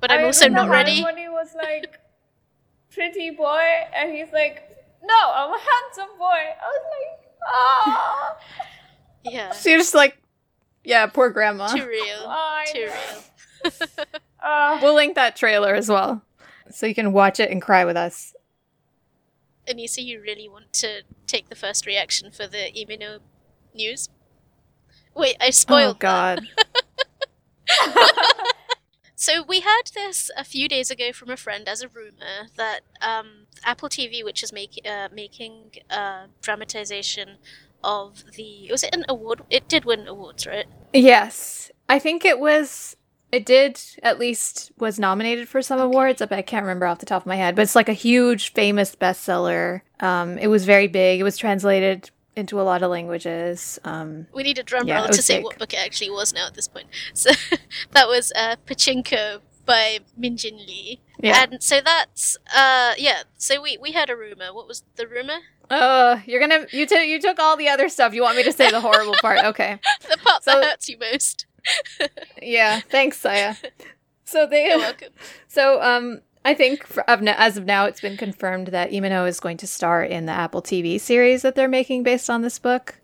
[0.00, 1.02] But I'm I also mean, not the ready.
[1.02, 1.98] harmony was like
[2.92, 3.62] pretty boy,
[3.94, 4.62] and he's like,
[5.02, 6.24] no, I'm a handsome boy.
[6.24, 8.36] I was like, ah,
[9.24, 9.52] Yeah.
[9.52, 10.16] So you're just like,
[10.84, 11.68] yeah, poor grandma.
[11.68, 12.24] Too real.
[12.26, 12.92] I Too know.
[12.92, 13.72] real.
[14.42, 14.78] ah.
[14.82, 16.22] We'll link that trailer as well,
[16.74, 18.34] so you can watch it and cry with us.
[19.68, 23.18] Anisa, you really want to take the first reaction for the Lee Min-ho
[23.74, 24.08] news?
[25.14, 26.40] Wait, I Oh spoiled that.
[26.40, 26.48] God.
[29.20, 32.80] So we heard this a few days ago from a friend as a rumor that
[33.02, 37.36] um, Apple TV, which is make, uh, making a dramatization
[37.84, 39.42] of the was it an award?
[39.50, 40.64] It did win awards, right?
[40.94, 42.96] Yes, I think it was.
[43.32, 47.22] It did at least was nominated for some awards, I can't remember off the top
[47.22, 47.54] of my head.
[47.56, 49.82] But it's like a huge, famous bestseller.
[50.00, 51.20] Um, it was very big.
[51.20, 53.78] It was translated into a lot of languages.
[53.84, 55.44] Um, We need a drum Yeah, roll to say big.
[55.44, 56.88] what book it actually was now at this point.
[57.14, 57.30] So
[57.92, 61.00] that was uh, Pachinko by Min Jin Lee.
[61.22, 61.44] yeah.
[61.44, 63.22] And so that's uh yeah.
[63.36, 64.52] So we we heard a rumor.
[64.54, 65.38] What was the rumor?
[65.68, 68.12] Uh, you're gonna you took you took all the other stuff.
[68.14, 69.38] You want me to say the horrible part?
[69.44, 69.78] Okay.
[70.08, 71.46] The part So- that hurts you most.
[72.42, 72.80] Yeah.
[72.80, 73.54] Thanks, Saya.
[74.24, 74.72] So they.
[75.48, 79.24] So, um, I think for, as of now, it's been confirmed that Lee Min Ho
[79.24, 82.56] is going to star in the Apple TV series that they're making based on this
[82.60, 83.00] book,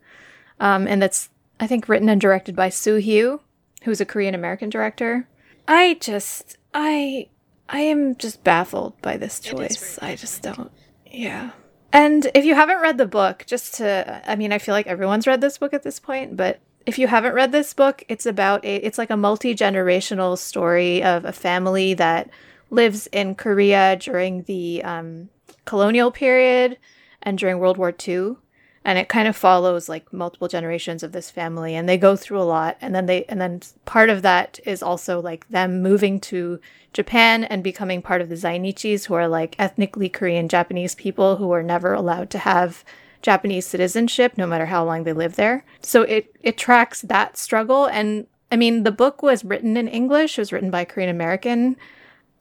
[0.61, 1.27] um, and that's
[1.59, 3.41] I think written and directed by Soo Hugh,
[3.83, 5.27] who's a Korean American director.
[5.67, 7.27] I just, I,
[7.67, 9.99] I am just baffled by this choice.
[10.01, 10.71] I just don't.
[11.05, 11.51] Yeah.
[11.91, 15.27] And if you haven't read the book, just to, I mean, I feel like everyone's
[15.27, 18.63] read this book at this point, but if you haven't read this book, it's about
[18.63, 22.29] a, it's like a multi generational story of a family that
[22.69, 25.27] lives in Korea during the um,
[25.65, 26.77] colonial period
[27.21, 28.37] and during World War II.
[28.85, 32.39] And it kind of follows like multiple generations of this family, and they go through
[32.39, 32.77] a lot.
[32.79, 36.61] And then they, and then part of that is also like them moving to
[36.93, 41.47] Japan and becoming part of the Zainichis, who are like ethnically Korean Japanese people who
[41.47, 42.85] were never allowed to have
[43.21, 45.63] Japanese citizenship, no matter how long they live there.
[45.81, 47.85] So it it tracks that struggle.
[47.85, 50.37] And I mean, the book was written in English.
[50.37, 51.75] It was written by Korean American,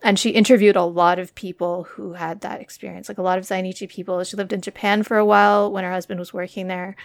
[0.03, 3.45] and she interviewed a lot of people who had that experience, like a lot of
[3.45, 4.23] Zainichi people.
[4.25, 6.97] She lived in Japan for a while when her husband was working there.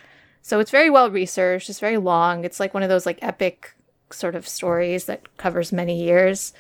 [0.42, 1.70] So it's very well researched.
[1.70, 2.44] It's very long.
[2.44, 3.76] It's like one of those like epic
[4.12, 6.54] sort of stories that covers many years.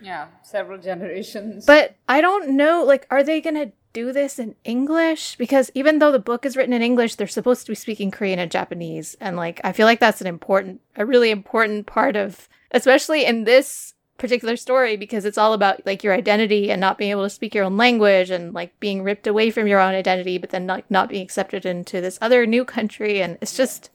[0.00, 1.66] Yeah, several generations.
[1.66, 5.36] But I don't know, like, are they gonna do this in English?
[5.36, 8.38] Because even though the book is written in English, they're supposed to be speaking Korean
[8.38, 9.16] and Japanese.
[9.20, 13.44] And like I feel like that's an important a really important part of especially in
[13.44, 17.30] this particular story because it's all about like your identity and not being able to
[17.30, 20.66] speak your own language and like being ripped away from your own identity but then
[20.66, 23.88] like not being accepted into this other new country and it's just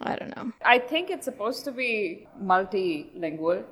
[0.00, 0.52] I don't know.
[0.64, 3.64] I think it's supposed to be multilingual,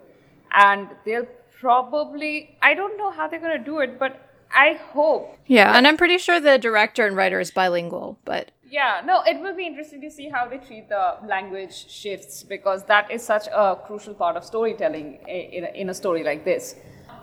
[0.52, 1.26] and they'll
[1.62, 2.58] probably.
[2.60, 4.20] I don't know how they're going to do it, but
[4.54, 5.38] I hope.
[5.46, 9.40] Yeah, and I'm pretty sure the director and writer is bilingual, but Yeah, no, it
[9.40, 13.46] will be interesting to see how they treat the language shifts because that is such
[13.62, 16.74] a crucial part of storytelling in a, in a story like this.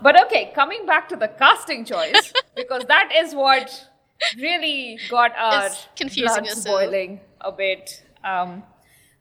[0.02, 3.68] But okay, coming back to the casting choice, because that is what
[4.38, 8.02] really got our It's confusing blood us boiling a bit.
[8.24, 8.62] Um,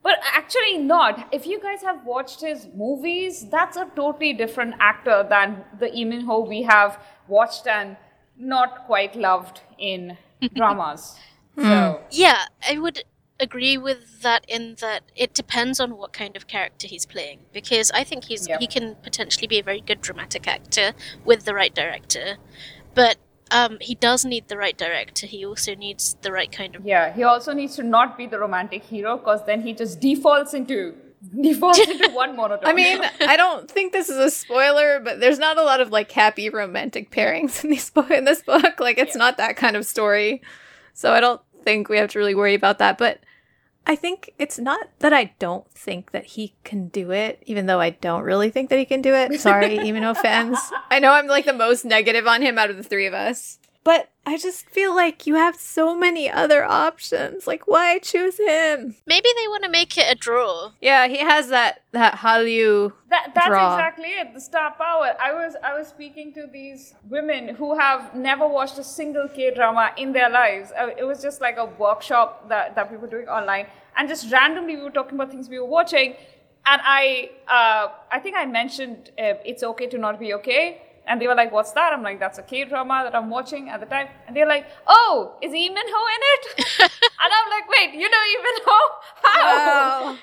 [0.03, 1.27] but actually, not.
[1.31, 6.05] If you guys have watched his movies, that's a totally different actor than the Lee
[6.05, 7.97] Min Ho we have watched and
[8.37, 10.17] not quite loved in
[10.55, 11.17] dramas.
[11.55, 11.63] Hmm.
[11.63, 13.03] So Yeah, I would
[13.39, 17.89] agree with that in that it depends on what kind of character he's playing because
[17.91, 18.59] I think he's Yep.
[18.59, 20.91] he can potentially be a very good dramatic actor
[21.23, 22.37] with the right director,
[22.93, 23.17] but
[23.51, 25.25] um, he does need the right director.
[25.27, 28.39] He also needs the right kind of Yeah, he also needs to not be the
[28.39, 30.95] romantic hero because then he just defaults into
[31.41, 32.67] defaults into one monotone.
[32.67, 35.91] I mean, I don't think this is a spoiler, but there's not a lot of
[35.91, 38.79] like happy romantic pairings in these book in this book.
[38.79, 40.41] Like it's not that kind of story.
[40.93, 42.97] So I don't think we have to really worry about that.
[42.97, 43.19] But
[43.85, 47.79] I think it's not that I don't think that he can do it, even though
[47.79, 49.39] I don't really think that he can do it.
[49.39, 50.59] Sorry, even no fans.
[50.91, 53.57] I know I'm like the most negative on him out of the three of us.
[53.83, 57.47] But I just feel like you have so many other options.
[57.47, 58.95] Like, why choose him?
[59.07, 60.71] Maybe they want to make it a draw.
[60.81, 63.73] Yeah, he has that that Hallyu that, that's draw.
[63.73, 64.33] exactly it.
[64.33, 65.15] The star power.
[65.19, 69.53] I was I was speaking to these women who have never watched a single K
[69.55, 70.71] drama in their lives.
[70.77, 73.65] Uh, It was just like a workshop that that we were doing online,
[73.97, 76.15] and just randomly we were talking about things we were watching,
[76.65, 80.81] and I uh, I think I mentioned uh, it's okay to not be okay.
[81.09, 83.69] And they were like, "What's that?" I'm like, "That's a K drama that I'm watching
[83.69, 86.43] at the time." And they're like, "Oh, is Lee Min Ho in it?"
[86.81, 88.79] and I'm like, "Wait, you know Lee Min Ho?
[89.23, 90.17] How?" Wow.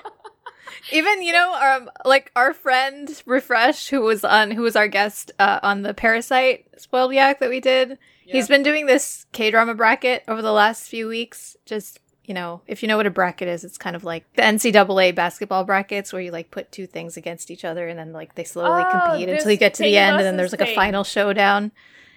[0.93, 5.33] Even you know, um, like our friend Refresh, who was on, who was our guest
[5.39, 7.99] uh, on the Parasite spoiled yak that we did.
[8.25, 11.57] He's been doing this K drama bracket over the last few weeks.
[11.65, 14.43] Just you know, if you know what a bracket is, it's kind of like the
[14.43, 18.35] NCAA basketball brackets where you like put two things against each other and then like
[18.35, 20.75] they slowly Oh, compete until you get to the end, and then there's like a
[20.75, 21.73] final showdown.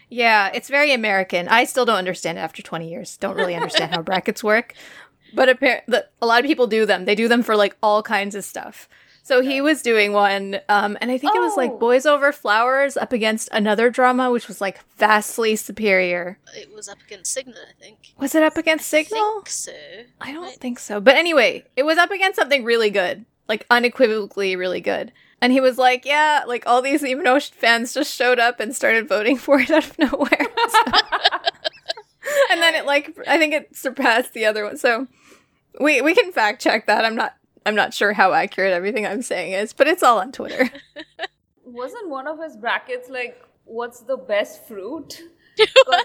[0.09, 1.47] Yeah, it's very American.
[1.47, 3.17] I still don't understand it after 20 years.
[3.17, 4.73] Don't really understand how brackets work.
[5.33, 7.05] But apparently, a lot of people do them.
[7.05, 8.89] They do them for like all kinds of stuff.
[9.29, 11.57] So he was doing one, um, and I think it was Oh.
[11.57, 16.39] like Boys Over Flowers up against another drama, which was like vastly superior.
[16.57, 17.97] It was up against Signal, I think.
[18.17, 19.19] Was it up against Signal?
[19.19, 19.71] I think so.
[20.19, 20.59] I don't Right.
[20.59, 20.99] think so.
[20.99, 25.11] But anyway, it was up against something really good, like unequivocally really good.
[25.43, 29.07] And he was like, "Yeah, like all these Emo fans just showed up and started
[29.07, 30.47] voting for it out of nowhere."
[32.49, 34.77] and then it like I think it surpassed the other one.
[34.77, 35.05] So
[35.79, 37.05] we we can fact check that.
[37.05, 37.35] I'm not
[37.65, 40.69] I'm not sure how accurate everything I'm saying is, but it's all on Twitter.
[41.63, 45.21] Wasn't one of his brackets like, what's the best fruit?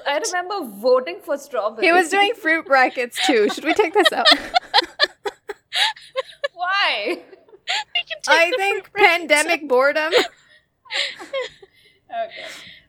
[0.07, 1.87] I remember voting for strawberry.
[1.87, 3.49] he was doing fruit brackets too.
[3.51, 4.27] Should we take this out?
[6.53, 7.07] Why?
[7.07, 7.15] We
[8.05, 10.13] can take I think fruit brackets pandemic boredom.
[10.13, 10.25] Okay.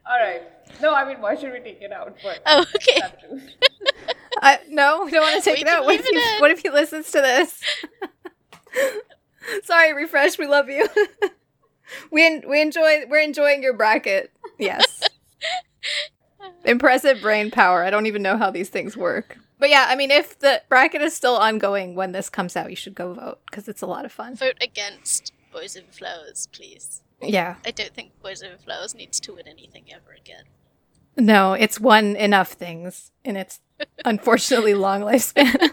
[0.08, 0.42] All right.
[0.82, 2.18] No, I mean, why should we take it out?
[2.22, 3.00] But Oh, okay.
[3.00, 3.24] that.
[4.42, 5.86] I, no, we don't want to take We it out.
[5.86, 7.62] What if, he, what if he listens to this?
[9.64, 10.38] Sorry, refresh.
[10.38, 10.88] We love you.
[12.12, 13.04] we en- we enjoy.
[13.10, 14.32] We're enjoying your bracket.
[14.58, 15.04] Yes.
[16.66, 17.84] Impressive brain power.
[17.84, 19.38] I don't even know how these things work.
[19.60, 22.76] But yeah, I mean, if the bracket is still ongoing when this comes out, you
[22.76, 24.36] should go vote because it's a lot of fun.
[24.36, 27.02] Vote against Boys Over Flowers, please.
[27.22, 27.56] Yeah.
[27.66, 30.44] I don't think Boys Over Flowers needs to win anything ever again.
[31.18, 33.62] No, it's won enough things in its
[34.06, 35.72] unfortunately long lifespan.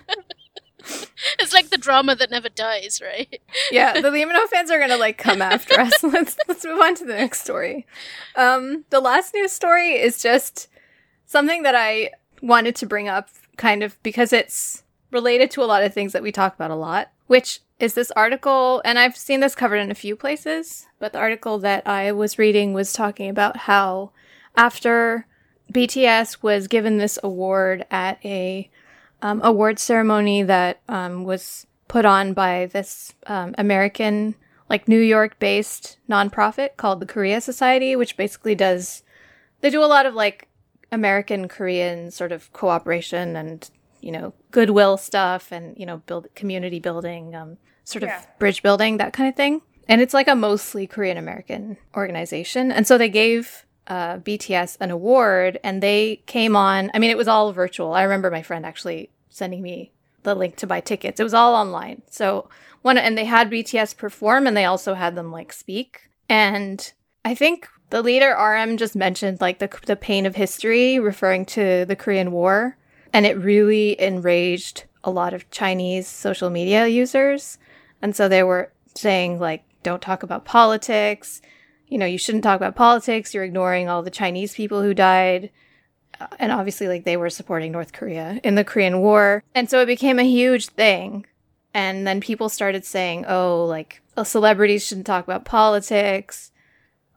[1.39, 3.41] It's like the drama that never dies, right?
[3.71, 6.03] yeah, the Lee Min Ho fans are gonna like come after us.
[6.03, 7.87] let's let's move on to the next story.
[8.37, 10.69] Um, the last news story is just
[11.27, 12.11] something that I
[12.41, 16.23] wanted to bring up, kind of because it's related to a lot of things that
[16.23, 17.11] we talk about a lot.
[17.29, 21.19] Which is this article, and I've seen this covered in a few places, but the
[21.19, 24.11] article that I was reading was talking about how
[24.57, 25.27] after
[25.73, 28.71] BTS was given this award at a
[29.23, 34.35] um, award ceremony that um, was put on by this um, American,
[34.69, 39.03] like New York based nonprofit called the Korea Society, which basically does,
[39.61, 40.49] they do a lot of like
[40.91, 43.71] American Korean sort of cooperation and,
[44.01, 48.19] you know, goodwill stuff and, you know, build community building, um, sort Yeah.
[48.19, 49.63] of bridge building, that kind of thing.
[49.89, 52.71] And it's like a mostly Korean American organization.
[52.73, 56.91] And so they gave uh, BTS an award and they came on.
[56.95, 57.93] I mean, it was all virtual.
[57.93, 61.21] I remember my friend actually sending me the link to buy tickets.
[61.21, 62.01] It was all online.
[62.09, 62.49] So
[62.81, 66.09] one, and they had BTS perform and they also had them like speak.
[66.27, 66.91] And
[67.23, 71.85] I think the leader RM just mentioned like the, the pain of history, referring to
[71.85, 72.79] the Korean War.
[73.13, 77.59] And it really enraged a lot of Chinese social media users.
[78.01, 81.43] And so they were saying, like, don't talk about politics.
[81.93, 83.35] You know, you shouldn't talk about politics.
[83.35, 85.51] You're ignoring all the Chinese people who died.
[86.21, 89.43] Uh, And obviously, like, they were supporting North Korea in the Korean War.
[89.55, 91.27] And so it became a huge thing.
[91.75, 96.51] And then people started saying, oh, like, oh, celebrities shouldn't talk about politics.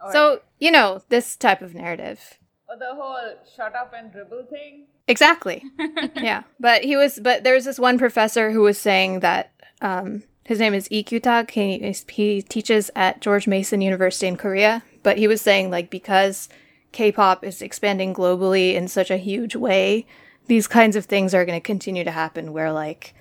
[0.03, 2.38] Or- So, you know, this type of narrative.
[2.69, 3.17] or the whole
[3.55, 4.88] shut up and dribble thing.
[5.07, 5.63] Exactly.
[6.15, 6.43] yeah.
[6.59, 9.51] But he was, but there was this one professor who was saying that
[9.82, 11.03] um, his name is Lee.
[11.09, 14.83] He, he teaches at George Mason University in Korea.
[15.01, 16.49] But he was saying, like, because
[16.91, 20.05] K pop is expanding globally in such a huge way,
[20.45, 23.15] these kinds of things are going to continue to happen where, like,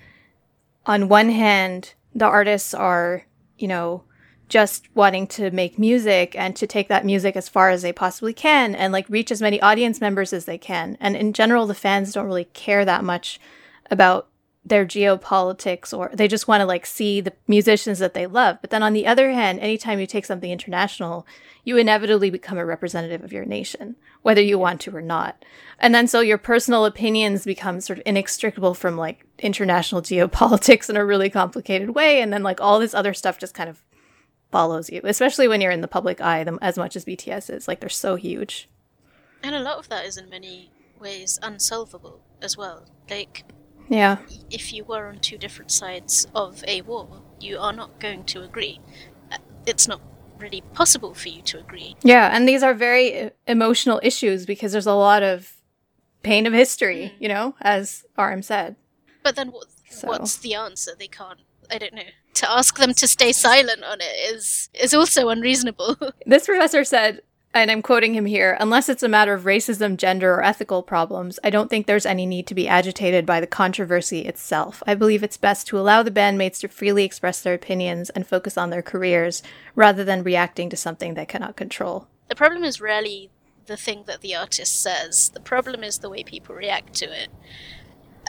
[0.85, 3.25] on one hand, the artists are,
[3.57, 4.03] you know,
[4.47, 8.33] just wanting to make music and to take that music as far as they possibly
[8.33, 10.95] can and like reach as many audience members as they can.
[10.99, 13.39] And in general, the fans don't really care that much
[13.89, 14.27] about
[14.65, 18.57] their geopolitics or they just want to like see the musicians that they love.
[18.61, 21.27] But then on the other hand, anytime you take something international,
[21.63, 25.45] you inevitably become a representative of your nation, whether you want to or not.
[25.79, 30.97] And then so your personal opinions become sort of inextricable from like international geopolitics in
[30.97, 32.19] a really complicated way.
[32.21, 33.83] And then like all this other stuff just kind of
[34.51, 37.67] follows you, especially when you're in the public eye them as much as BTS is.
[37.67, 38.67] Like they're so huge.
[39.43, 42.87] And a lot of that is in many ways unsolvable as well.
[43.09, 43.43] Like,
[43.89, 44.17] Yeah.
[44.49, 48.43] if you were on two different sides of a war, you are not going to
[48.43, 48.79] agree.
[49.31, 50.01] Uh, It's not
[50.39, 51.95] really possible for you to agree.
[52.03, 55.53] Yeah, and these are very e- emotional issues because there's a lot of
[56.23, 58.75] pain of history, you know, as RM said.
[59.23, 60.91] But then what, So- what's the answer?
[60.97, 61.39] They can't
[61.71, 62.03] I don't know
[62.35, 65.95] to ask them to stay silent on it is is also unreasonable.
[66.27, 67.21] This professor said,
[67.61, 71.39] and I'm quoting him here, unless it's a matter of racism, gender, or ethical problems,
[71.43, 74.83] I don't think there's any need to be agitated by the controversy itself.
[74.85, 78.57] I believe it's best to allow the bandmates to freely express their opinions and focus
[78.57, 79.41] on their careers
[79.73, 82.07] rather than reacting to something they cannot control.
[82.27, 83.29] the problem is rarely
[83.67, 85.29] the thing that the artist says.
[85.29, 87.29] The problem is the way people react to it.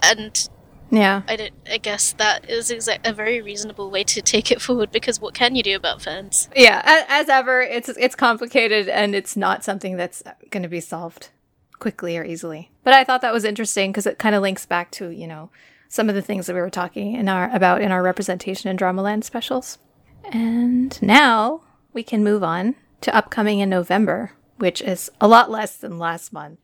[0.03, 0.49] And
[0.91, 1.22] Yeah.
[1.26, 1.53] I don't.
[1.70, 5.34] I guess that is exa- a very reasonable way to take it forward because what
[5.34, 6.49] can you do about fans?
[6.55, 10.80] Yeah, a- as ever, it's it's complicated and it's not something that's going to be
[10.80, 11.30] solved
[11.78, 12.70] quickly or easily.
[12.84, 15.51] But I thought that was interesting because it kind of links back to you know
[15.89, 18.76] some of the things that we were talking in our about in our representation in
[18.76, 19.78] Dramaland specials.
[20.24, 21.62] And now
[21.93, 26.32] we can move on to upcoming in November, which is a lot less than last
[26.32, 26.59] month.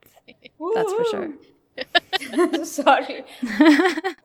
[0.74, 1.30] That's for sure.
[2.64, 3.24] Sorry.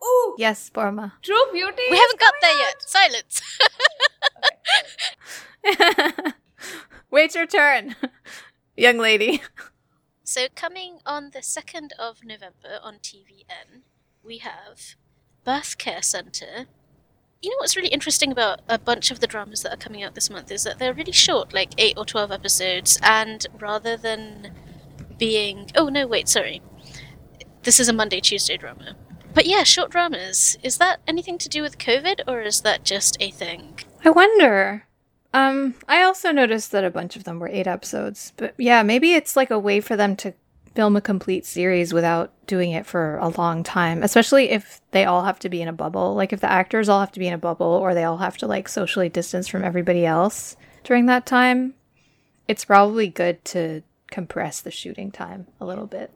[0.04, 0.34] Ooh.
[0.38, 1.14] Yes, Paroma.
[1.22, 1.82] True beauty.
[1.90, 2.82] We haven't got there yet.
[2.82, 3.42] Silence.
[7.10, 7.96] Wait your turn,
[8.76, 9.42] young lady.
[10.24, 13.82] so coming on the second of November on TVN,
[14.22, 14.94] we have
[15.44, 16.66] Birth Care Center.
[17.40, 20.14] You know what's really interesting about a bunch of the dramas that are coming out
[20.14, 24.52] this month is that they're really short, like eight or twelve episodes, and rather than
[25.18, 26.60] being oh no wait sorry,
[27.68, 28.96] this is a Monday Tuesday drama.
[29.34, 30.56] But yeah, short dramas.
[30.62, 33.78] Is that anything to do with COVID or is that just a thing?
[34.02, 34.86] I wonder.
[35.34, 39.12] Um, I also noticed that a bunch of them were eight episodes, but yeah, maybe
[39.12, 40.32] it's like a way for them to
[40.74, 45.24] film a complete series without doing it for a long time, especially if they all
[45.24, 46.14] have to be in a bubble.
[46.14, 48.38] Like if the actors all have to be in a bubble or they all have
[48.38, 51.74] to like socially distance from everybody else during that time,
[52.48, 56.10] it's probably good to compress the shooting time a little bit.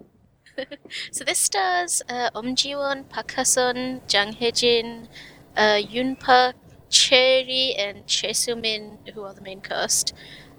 [1.10, 5.08] So this stars uh, Om Ji-won, Park Ha-sun, Jang Hae-jin,
[5.56, 6.56] uh, Yoon Park,
[6.90, 10.12] Cherry, and Choi Soo-min, who are the main cast.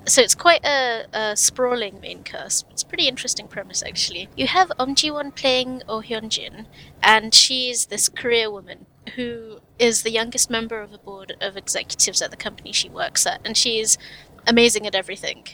[0.05, 2.65] So it's quite a, a sprawling main cast.
[2.71, 4.27] It's a pretty interesting premise, actually.
[4.35, 6.67] You have Om Ji-won playing Oh Hyun-jin,
[7.01, 8.85] and she's this career woman
[9.15, 13.25] who is the youngest member of a board of executives at the company she works
[13.25, 13.97] at, and she's
[14.45, 15.45] amazing at everything.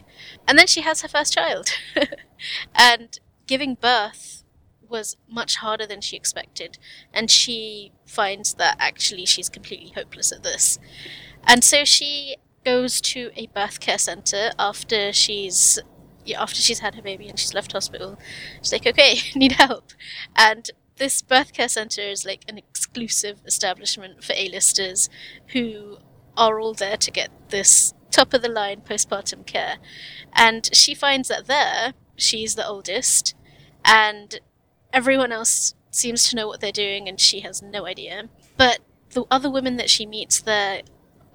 [0.48, 1.70] And then she has her first child.
[2.76, 3.20] and
[3.50, 4.44] giving birth
[4.88, 6.78] was much harder than she expected,
[7.12, 10.78] and she finds that actually she's completely hopeless at this.
[11.44, 15.80] And so she goes to a birth care center after she's
[16.38, 18.20] after she's had her baby and she's left hospital.
[18.62, 19.94] She's like, okay, need help.
[20.36, 25.10] And this birth care center is like an exclusive establishment for A-listers
[25.54, 25.98] who
[26.38, 29.78] are all there to get this top of the line postpartum care.
[30.34, 33.34] And she finds that there, she's the oldest,
[33.86, 34.40] and
[34.94, 38.30] everyone else seems to know what they're doing and she has no idea.
[38.58, 38.80] But
[39.12, 40.82] the other women that she meets there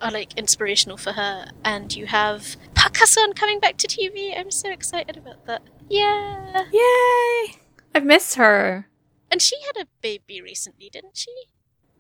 [0.01, 4.39] are like inspirational for her and you have Park Ha-sun coming back to TV.
[4.39, 5.63] I'm so excited about that.
[5.89, 6.65] Yeah.
[6.73, 7.57] Yay!
[7.95, 8.89] I've missed her.
[9.31, 11.33] And she had a baby recently, didn't she?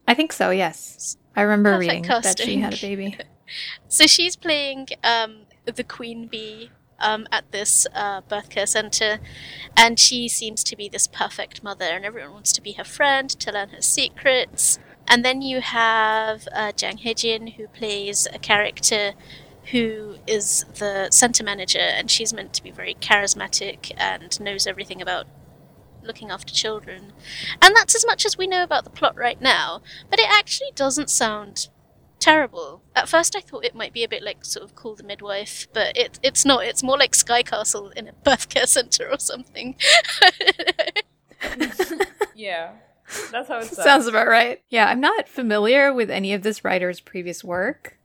[0.06, 1.16] I think so, yes.
[1.34, 3.18] I remember Perfect reading that she had a baby.
[3.88, 6.70] So she's playing um, the queen bee
[7.00, 9.18] um, at this uh, birth care center,
[9.76, 13.30] and she seems to be this perfect mother, and everyone wants to be her friend
[13.30, 14.78] to learn her secrets.
[15.06, 19.12] And then you have uh, Jang Hae-jin, who plays a character
[19.70, 25.00] who is the center manager, and she's meant to be very charismatic and knows everything
[25.00, 25.26] about
[26.02, 27.12] looking after children.
[27.62, 29.80] And that's as much as we know about the plot right now,
[30.10, 31.68] but it actually doesn't sound
[32.24, 32.82] terrible.
[32.96, 35.68] At first, I thought it might be a bit like sort of Call the Midwife,
[35.72, 36.64] but it, it's not.
[36.64, 39.76] It's more like Sky Castle in a birth care center or something.
[42.34, 42.72] Yeah.
[43.30, 43.84] That's how it sounds.
[43.84, 44.60] Sounds about right.
[44.68, 47.96] Yeah, I'm not familiar with any of this writer's previous work,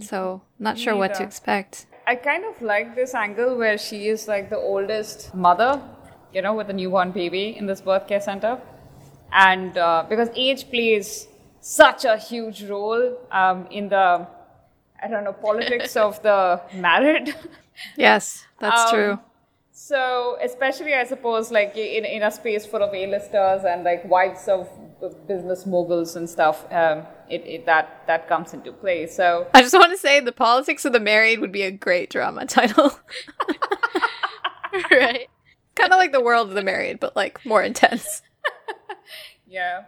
[0.00, 1.86] so not sure what to expect.
[2.06, 5.82] I kind of like this angle where she is like the oldest mother,
[6.32, 8.60] you know, with a newborn baby in this birth care center.
[9.32, 11.28] And uh, because age plays
[11.64, 14.26] such a huge role um, in the,
[15.02, 17.34] I don't know, politics of the married.
[17.96, 19.18] Yes, that's Um, true.
[19.72, 24.46] So, especially, I suppose, like in, in a space full of A-listers and like wives
[24.46, 24.68] of
[25.26, 29.06] business moguls and stuff, um, it, it that that comes into play.
[29.06, 32.10] So, I just want to say the politics of the married would be a great
[32.10, 32.92] drama title.
[34.90, 35.28] right.
[35.74, 38.22] kind of like the world of the married, but like more intense.
[39.48, 39.84] yeah,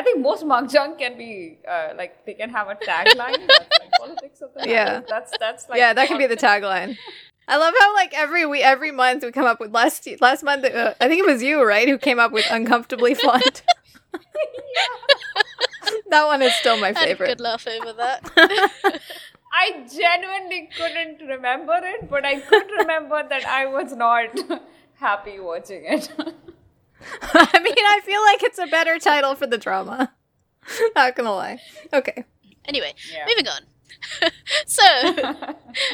[0.00, 3.46] I think most makjang can be uh, like they can have a tagline.
[3.46, 4.84] that's like politics of the Yeah.
[4.84, 5.04] married.
[5.08, 6.96] that's that's like yeah, that can be the tagline.
[7.46, 10.64] I love how like every we every month we come up with last last month
[10.64, 13.62] uh, I think it was you right who came up with uncomfortably fond.
[16.10, 17.26] that one is still my I had favorite.
[17.28, 18.30] good laugh over that.
[19.52, 24.28] I genuinely couldn't remember it, but I could remember that I was not
[24.94, 26.08] happy watching it.
[27.22, 30.12] I mean, I feel like it's a better title for the drama.
[30.96, 31.58] Not gonna lie.
[31.92, 32.24] Okay.
[32.66, 33.26] anyway, Yeah.
[33.26, 33.62] moving on.
[34.66, 34.82] so,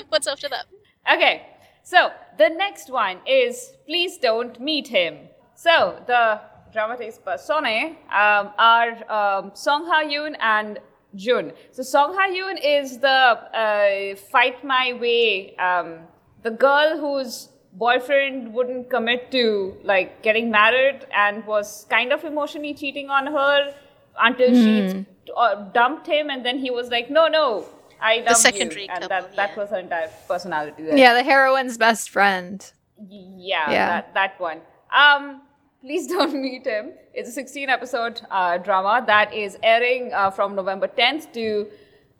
[0.09, 0.67] what's after that?
[1.13, 1.47] Okay,
[1.83, 5.29] so the next one is Please Don't Meet Him.
[5.55, 6.41] So the
[6.73, 10.79] dramatis personae um, are um, Song Ha Yoon and
[11.15, 11.53] Jun.
[11.71, 16.01] So Song Ha Yoon is the uh, fight my way, um,
[16.43, 17.49] the girl whose
[17.79, 23.75] boyfriend wouldn't commit to like getting married and was kind of emotionally cheating on her
[24.19, 25.07] until she
[25.37, 27.67] uh, dumped him, and then he was like, "No, no,
[28.01, 29.57] I love secondary you," and couple, that that yeah.
[29.57, 30.85] was her entire personality.
[30.85, 30.97] There.
[30.97, 32.65] Yeah, the heroine's best friend.
[32.99, 33.89] Yeah, Yeah.
[33.89, 34.61] That, that one.
[34.91, 35.43] Um,
[35.81, 36.93] please don't meet him.
[37.15, 41.69] It's a 16 episode uh, drama that is airing uh, from November 10th to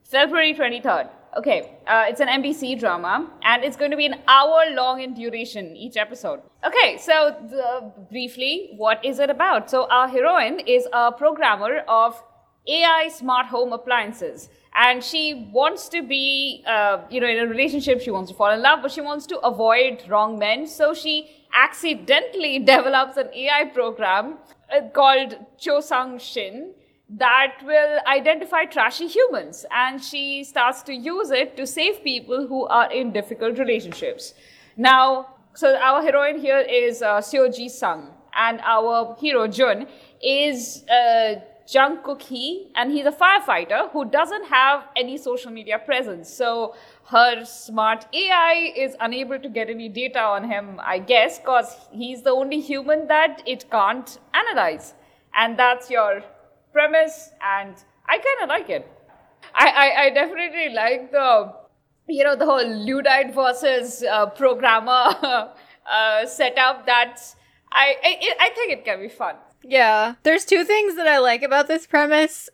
[0.05, 1.09] February 23rd.
[1.37, 5.13] Okay, uh, it's an MBC drama and it's going to be an hour long in
[5.13, 6.41] duration each episode.
[6.65, 9.71] Okay, so the, briefly, what is it about?
[9.71, 12.23] So, our heroine is a programmer of
[12.67, 14.49] AI smart home appliances.
[14.75, 18.01] And she wants to be, uh, you know, in a relationship.
[18.01, 20.67] She wants to fall in love, but she wants to avoid wrong men.
[20.67, 24.39] So she accidentally develops an AI program
[24.75, 26.73] uh, called Chosang Shin
[27.09, 29.65] that will identify trashy humans.
[29.71, 34.35] And she starts to use it to save people who are in difficult relationships.
[34.77, 39.87] Now, so our heroine here is uh, Seo Ji Sung, and our hero Jun
[40.23, 41.37] is uh,
[41.69, 46.29] Jung Kook Hee, and he's a firefighter who doesn't have any social media presence.
[46.29, 46.75] So
[47.07, 52.23] her smart AI is unable to get any data on him, I guess, because he's
[52.23, 54.95] the only human that it can't analyze.
[55.35, 56.23] And that's your
[56.77, 57.75] premise, and
[58.07, 58.85] I kind of like it.
[59.55, 61.53] I, I, I definitely like the
[62.09, 65.07] you know the whole Luddite versus uh, programmer
[65.97, 66.85] uh, setup.
[66.87, 67.37] That's
[67.73, 68.13] I, I
[68.47, 69.37] I think it can be fun.
[69.63, 70.15] Yeah.
[70.23, 72.49] There's two things that I like about this premise,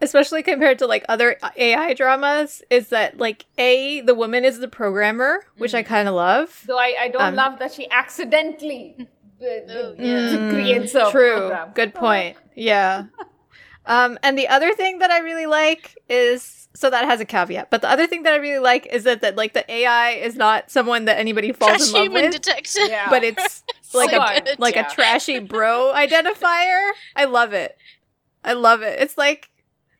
[0.00, 4.68] especially compared to like other AI dramas, is that like A, the woman is the
[4.68, 6.62] programmer, which I kind of love.
[6.66, 11.34] Though I, I don't Um, love that she accidentally uh, uh, Mm, creates a True.
[11.40, 11.72] program.
[11.74, 12.36] Good point.
[12.54, 13.04] Yeah.
[13.86, 17.70] um, and the other thing that I really like is so that has a caveat,
[17.70, 20.36] but the other thing that I really like is that that like the AI is
[20.36, 22.84] not someone that anybody falls Trash in love human with, detector.
[22.84, 23.08] Yeah.
[23.08, 23.62] but it's
[23.94, 24.86] like So a good, like yeah.
[24.86, 26.90] a trashy bro identifier.
[27.14, 27.76] I love it.
[28.44, 29.00] I love it.
[29.00, 29.48] It's like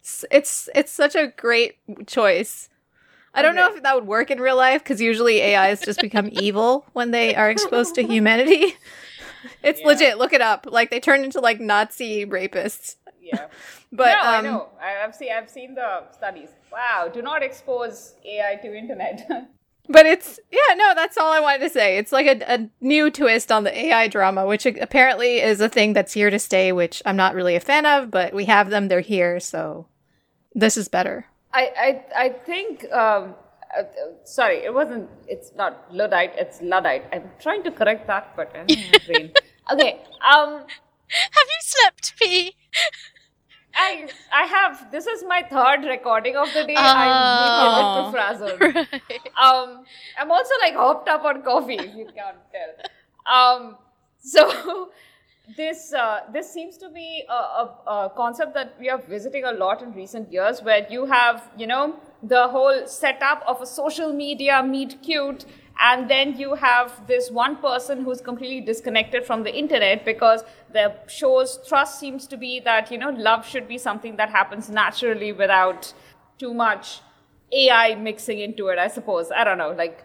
[0.01, 1.77] it's it's, it's such a great
[2.07, 2.69] choice.
[3.35, 6.29] I don't know if that would work in real life because usually AIs just become
[6.33, 8.75] evil when they are exposed to humanity.
[9.63, 9.87] It's Yeah.
[9.87, 10.19] legit.
[10.19, 10.67] Look it up.
[10.71, 12.97] Like they turn into like Nazi rapists.
[13.33, 13.47] Yeah.
[13.93, 14.69] But no, I um, know.
[14.81, 16.51] I- I've seen I've seen the studies.
[16.73, 17.11] Wow.
[17.13, 19.29] Do not expose AI to internet.
[19.89, 21.97] But it's yeah, no, that's all I wanted to say.
[21.97, 25.93] It's like a, a new twist on the AI drama, which apparently is a thing
[25.93, 28.89] that's here to stay, which I'm not really a fan of, but we have them,
[28.89, 29.87] they're here, so
[30.55, 31.27] this is better.
[31.53, 31.71] I,
[32.17, 33.35] I, I think, um,
[33.79, 33.85] uh,
[34.25, 37.05] sorry, it wasn't, it's not Luddite, it's Luddite.
[37.13, 39.33] I'm trying to correct that, but I don't a brain.
[39.73, 40.01] Okay,
[40.33, 40.65] um,
[41.09, 42.55] Have you slept, P?
[43.77, 46.75] I, I have, this is my third recording of the day.
[46.77, 46.81] Oh.
[46.81, 48.59] I'm with Frazzle.
[48.59, 49.01] Right.
[49.41, 49.85] Um,
[50.19, 53.33] I'm also like hopped up on coffee, if you can't tell.
[53.33, 53.77] Um,
[54.19, 54.91] so
[55.57, 59.53] this uh, this seems to be a, a, a concept that we are visiting a
[59.53, 64.13] lot in recent years, where you have you know the whole setup of a social
[64.13, 65.45] media meet cute.
[65.79, 70.95] And then you have this one person who's completely disconnected from the internet because the
[71.07, 75.33] show's thrust seems to be that, you know, love should be something that happens naturally
[75.33, 75.93] without
[76.39, 77.01] too much
[77.53, 79.31] AI mixing into it, I suppose.
[79.31, 79.73] I don't know.
[79.73, 80.05] Like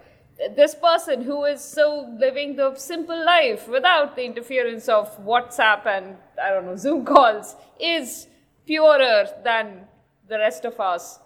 [0.56, 6.18] this person who is so living the simple life without the interference of WhatsApp and
[6.42, 8.28] I don't know Zoom calls is
[8.66, 9.88] purer than
[10.28, 11.20] the rest of us.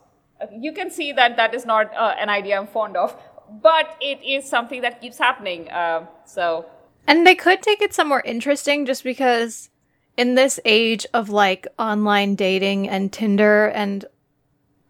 [0.51, 3.15] You can see that that is not uh, an idea I'm fond of,
[3.61, 5.69] but it is something that keeps happening.
[5.69, 6.65] Uh, so
[7.07, 9.69] And they could take it somewhere interesting just because
[10.17, 14.05] in this age of like online dating and Tinder and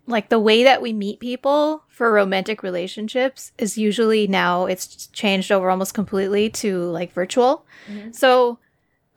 [0.07, 5.51] like the way that we meet people for romantic relationships is usually now it's changed
[5.51, 7.65] over almost completely to like virtual.
[8.11, 8.59] So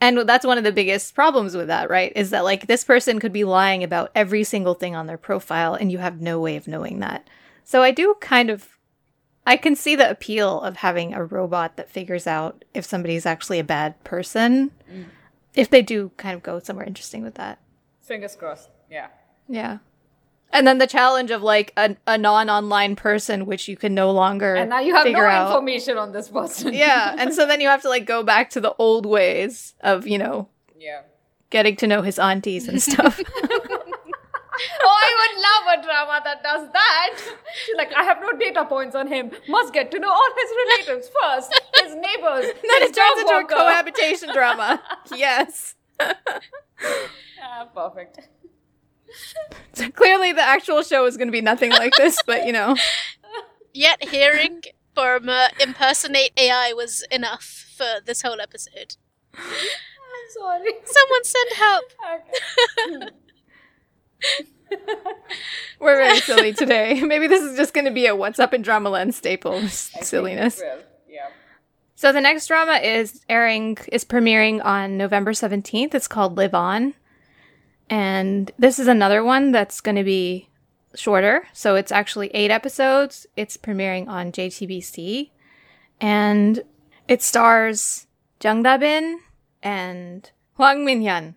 [0.00, 2.12] and that's one of the biggest problems with that, right?
[2.14, 5.74] Is that like this person could be lying about every single thing on their profile
[5.74, 7.28] and you have no way of knowing that.
[7.64, 8.77] So I do kind of
[9.48, 13.58] I can see the appeal of having a robot that figures out if somebody's actually
[13.58, 14.72] a bad person.
[14.92, 15.06] Mm.
[15.54, 17.58] If they do kind of go somewhere interesting with that.
[18.02, 18.68] fingers crossed.
[18.90, 19.06] Yeah.
[19.48, 19.78] Yeah.
[20.52, 24.54] And then the challenge of like a, a non-online person, which you can no longer
[24.54, 25.46] And now you have no figure out.
[25.46, 26.74] information on this person.
[26.74, 30.06] yeah, and so then you have to like go back to the old ways of
[30.06, 31.00] you know yeah.
[31.48, 33.18] getting to know his aunties and stuff.
[34.82, 37.18] Oh, I would love a drama that does that.
[37.64, 39.30] She's like, I have no data points on him.
[39.48, 40.50] Must get to know all his
[40.86, 42.46] relatives first, his neighbors.
[42.68, 44.82] then his it turns dog into a cohabitation drama.
[45.16, 45.74] Yes.
[46.00, 48.20] Ah, perfect.
[49.72, 52.76] So clearly, the actual show is going to be nothing like this, but you know,
[53.72, 54.62] Yet hearing
[54.94, 58.96] Paroma impersonate AI was enough for this whole episode.
[59.34, 60.72] I'm sorry.
[60.84, 63.12] Someone send help.
[65.80, 67.00] we're very silly today.
[67.04, 70.60] Maybe this is just going to be a "What's Up in Drama Land" staple silliness.
[70.62, 71.28] Yeah.
[71.98, 75.96] So the next drama is airing is premiering on November 17th.
[75.96, 76.94] It's called Live On.
[77.90, 80.48] And this is another one that's going to be
[80.94, 81.48] shorter.
[81.52, 83.26] So it's actually 8 episodes.
[83.34, 85.30] It's premiering on JTBC
[86.00, 86.62] and
[87.08, 88.06] it stars
[88.40, 89.18] Jung Da-bin
[89.60, 91.34] and Hwang Min-hyun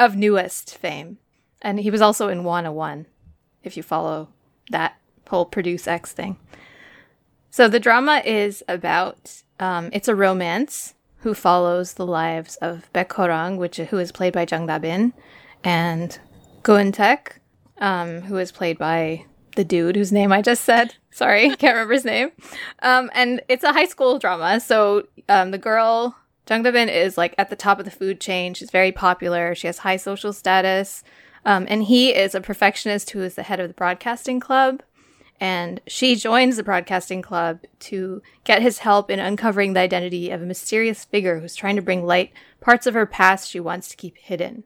[0.00, 1.18] of NU'EST fame.
[1.62, 3.06] And he was also in 101
[3.62, 4.28] if you follow
[4.70, 4.98] that
[5.28, 6.36] whole Produce X thing.
[7.50, 13.08] So the drama is about um, it's a romance who follows the lives of Baek
[13.08, 15.12] Horang, which who is played by Jung Da-bin,
[15.62, 16.18] and
[16.62, 17.38] Go Eun-taek,
[17.78, 20.96] um, who is played by the dude whose name I just said.
[21.10, 22.32] Sorry, can't remember his name.
[22.80, 24.58] Um, and it's a high school drama.
[24.60, 26.16] So um, the girl
[26.48, 28.54] Jung Da-bin is like at the top of the food chain.
[28.54, 29.54] She's very popular.
[29.54, 31.04] She has high social status.
[31.44, 34.82] Um, and he is a perfectionist who is the head of the broadcasting club
[35.42, 40.40] and she joins the broadcasting club to get his help in uncovering the identity of
[40.40, 43.96] a mysterious figure who's trying to bring light parts of her past she wants to
[43.96, 44.62] keep hidden.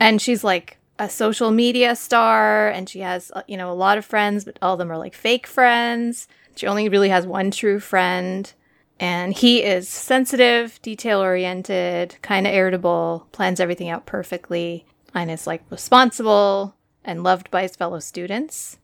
[0.00, 3.96] And she's like a social media star and she has uh, you know a lot
[3.96, 6.26] of friends but all of them are like fake friends.
[6.56, 8.52] She only really has one true friend
[8.98, 14.84] and he is sensitive, detail oriented, kind of irritable, plans everything out perfectly
[15.14, 18.78] and is like responsible and loved by his fellow students.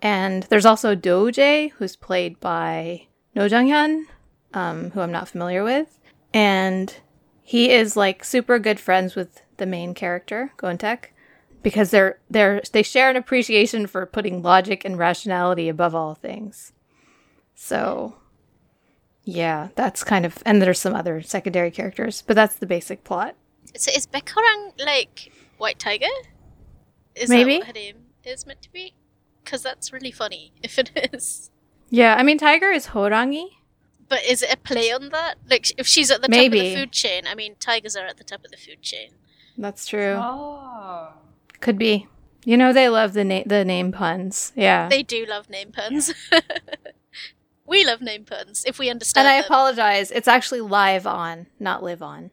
[0.00, 4.04] And there's also Doje, who's played by No Jung Hyun,
[4.54, 5.98] um, who I'm not familiar with.
[6.34, 6.94] And
[7.42, 11.06] he is like super good friends with the main character, Go Eun-taek,
[11.62, 16.72] because they're they're they share an appreciation for putting logic and rationality above all things.
[17.54, 18.16] So
[19.24, 23.36] yeah, that's kind of and there's some other secondary characters, but that's the basic plot.
[23.76, 26.06] So is Baek Horang like White Tiger?
[27.14, 27.52] Is Maybe.
[27.54, 28.94] that what her name is meant to be?
[29.44, 31.50] Because that's really funny if it is.
[31.90, 33.46] Yeah, I mean Tiger is Horangi.
[34.08, 35.36] But is it a play on that?
[35.48, 38.18] Like, if she's at the top of the food chain, I mean, tigers are at
[38.18, 39.12] the top of the food chain.
[39.56, 40.18] That's true.
[40.20, 41.14] Oh.
[41.60, 42.08] Could be.
[42.44, 44.52] You know they love the na- the name puns.
[44.54, 44.88] Yeah.
[44.88, 46.12] They do love name puns.
[47.66, 49.46] we love name puns if we understand and I them.
[49.46, 50.10] apologize.
[50.10, 52.32] It's actually live on, not live on.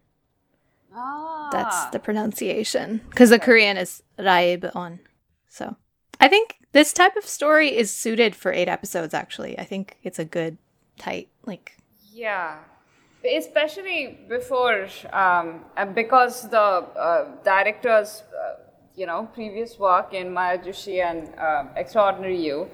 [1.00, 1.50] Ah.
[1.52, 5.00] That's the pronunciation because the Korean is raib on.
[5.47, 5.76] So
[6.20, 9.14] I think this type of story is suited for eight episodes.
[9.14, 10.58] Actually, I think it's a good
[10.97, 11.78] tight like.
[12.12, 12.60] Yeah,
[13.24, 18.62] especially before, um, because the uh, director's, uh,
[18.95, 22.68] you know, previous work in Maya Joshi and um Extraordinary You,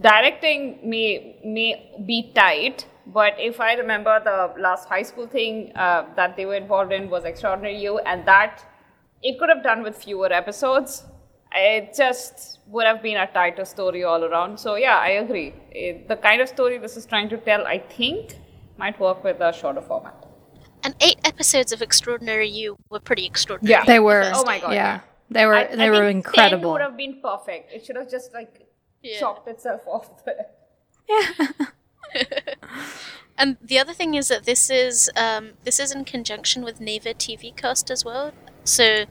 [0.00, 1.70] directing may may
[2.06, 6.54] be tight, but if I remember the last high school thing uh, that they were
[6.56, 8.64] involved in was Extraordinary You, and that
[9.22, 11.04] it could have done with fewer episodes.
[11.54, 14.58] It just would have been a tighter story all around.
[14.58, 15.52] So yeah, I agree.
[15.70, 18.36] It, the kind of story this is trying to tell, I think,
[18.78, 20.14] might work with a shorter format.
[20.82, 23.72] And eight episodes of Extraordinary You were pretty extraordinary.
[23.72, 23.84] Yeah.
[23.84, 24.22] They were.
[24.24, 24.58] first Oh my.
[24.60, 25.00] God, Yeah, yeah.
[25.30, 25.54] they were.
[25.54, 26.62] I- they I were think incredible.
[26.62, 27.70] 10 would have been perfect.
[27.72, 28.66] It should have just like
[29.02, 29.20] Yeah.
[29.20, 30.46] chopped itself off there.
[33.38, 37.14] And the other thing is that this is um, this is in conjunction with Naver
[37.14, 38.32] TV Cast as well.
[38.64, 39.04] So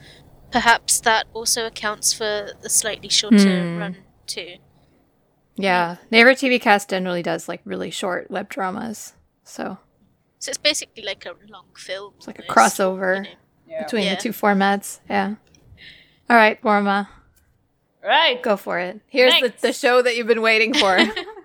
[0.52, 3.78] perhaps that also accounts for the slightly shorter Hmm.
[3.78, 3.96] run
[4.26, 4.54] too.
[5.56, 9.78] Yeah, Naver TV Cast generally does like really short web dramas, so
[10.38, 12.14] So it's basically like a long film.
[12.16, 13.28] it's like a crossover you know.
[13.68, 13.82] Yeah.
[13.82, 14.14] between Yeah.
[14.14, 15.00] the two formats.
[15.10, 15.34] Yeah.
[16.30, 17.08] All right, Paroma,
[18.02, 18.40] Right.
[18.42, 19.00] go for it.
[19.08, 20.96] Here's the, the show that you've been waiting for.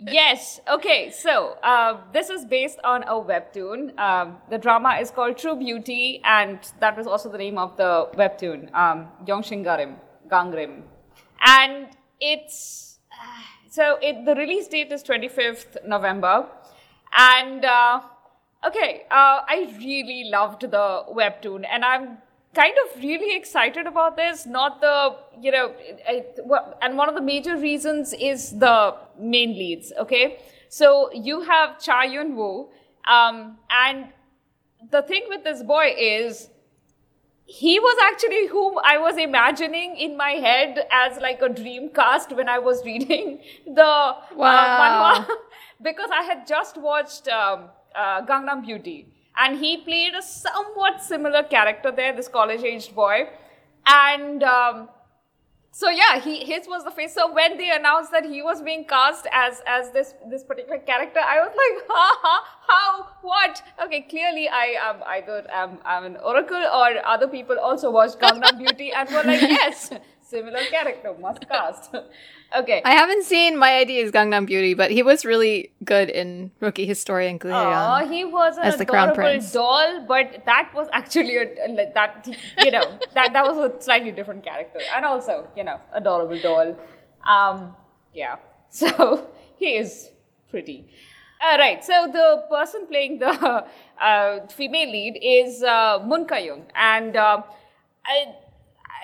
[0.00, 0.60] yes.
[0.68, 1.10] Okay.
[1.10, 3.98] So uh, this is based on a webtoon.
[3.98, 8.08] Um, the drama is called True Beauty, and that was also the name of the
[8.14, 9.96] webtoon, um, Yongshingarim,
[10.30, 10.82] Gangrim,
[11.44, 11.88] and
[12.20, 16.46] it's uh, so it the release date is 25th November,
[17.12, 18.00] and uh,
[18.66, 22.18] okay, uh, I really loved the webtoon, and I'm
[22.54, 24.46] kind of really excited about this.
[24.46, 25.74] Not the, you know,
[26.08, 26.24] I,
[26.82, 30.38] and one of the major reasons is the main leads, okay?
[30.68, 32.68] So you have Cha Eun Woo,
[33.06, 34.08] um, and
[34.90, 36.50] the thing with this boy is
[37.46, 42.32] he was actually whom I was imagining in my head as like a dream cast
[42.32, 45.26] when I was reading the uh, manhwa
[45.82, 51.42] because I had just watched um, uh, Gangnam Beauty and he played a somewhat similar
[51.42, 53.28] character there, this college-aged boy,
[53.86, 54.88] and um,
[55.74, 57.14] so yeah, he his was the face.
[57.14, 61.18] So when they announced that he was being cast as as this this particular character,
[61.18, 62.34] I was like, ha ha,
[62.68, 63.60] how, what?
[63.84, 68.56] Okay, clearly I am either am I'm an oracle or other people also watched Gangnam
[68.56, 71.92] Beauty and were like, yes, similar character, must cast.
[72.54, 72.82] okay.
[72.84, 76.86] I haven't seen My ID is Gangnam Beauty, but he was really good in Rookie
[76.86, 79.52] Historian Oh, he was an as the Crown adorable Prince.
[79.52, 81.46] doll, but that was actually a,
[81.94, 82.28] that.
[82.58, 86.76] You know, that that was a slightly different character, and also you know, adorable doll.
[87.26, 87.74] Um,
[88.12, 88.36] yeah.
[88.74, 90.10] So he is
[90.50, 90.88] pretty.
[91.40, 91.84] All right.
[91.84, 93.64] So the person playing the
[94.02, 97.42] uh, female lead is uh, Moon Ka-young, and uh,
[98.04, 98.34] I.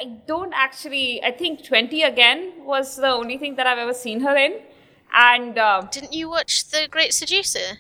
[0.01, 1.23] I don't actually.
[1.23, 4.61] I think Twenty again was the only thing that I've ever seen her in,
[5.13, 7.79] and uh, Didn't you watch The Great Seducer?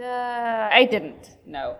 [0.00, 1.30] uh, I didn't.
[1.46, 1.76] No.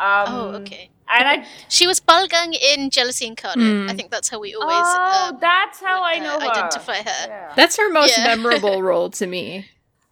[0.00, 0.90] Um, Oh, okay.
[1.08, 1.46] And I.
[1.68, 3.90] She was Balgang in Jealousy Incarnate.
[3.90, 6.50] I think that's how we always Oh, um, that's how I uh, know her.
[6.50, 7.26] identify her.
[7.28, 7.52] Yeah.
[7.54, 8.24] That's her most Yeah.
[8.36, 9.66] memorable role to me.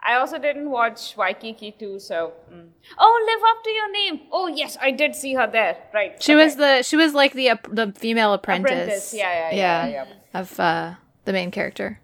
[0.04, 2.32] I also didn't watch Waikiki too, so.
[2.52, 2.68] mm.
[2.98, 4.20] Oh, live up to your name.
[4.30, 5.78] Oh yes, I did see her there.
[5.94, 6.22] Right.
[6.22, 6.44] She okay.
[6.44, 8.70] was the she was like the ap- the female apprentice.
[8.70, 10.40] Apprentice, yeah, yeah, yeah, yeah.
[10.40, 10.94] Of uh,
[11.24, 12.00] the main character.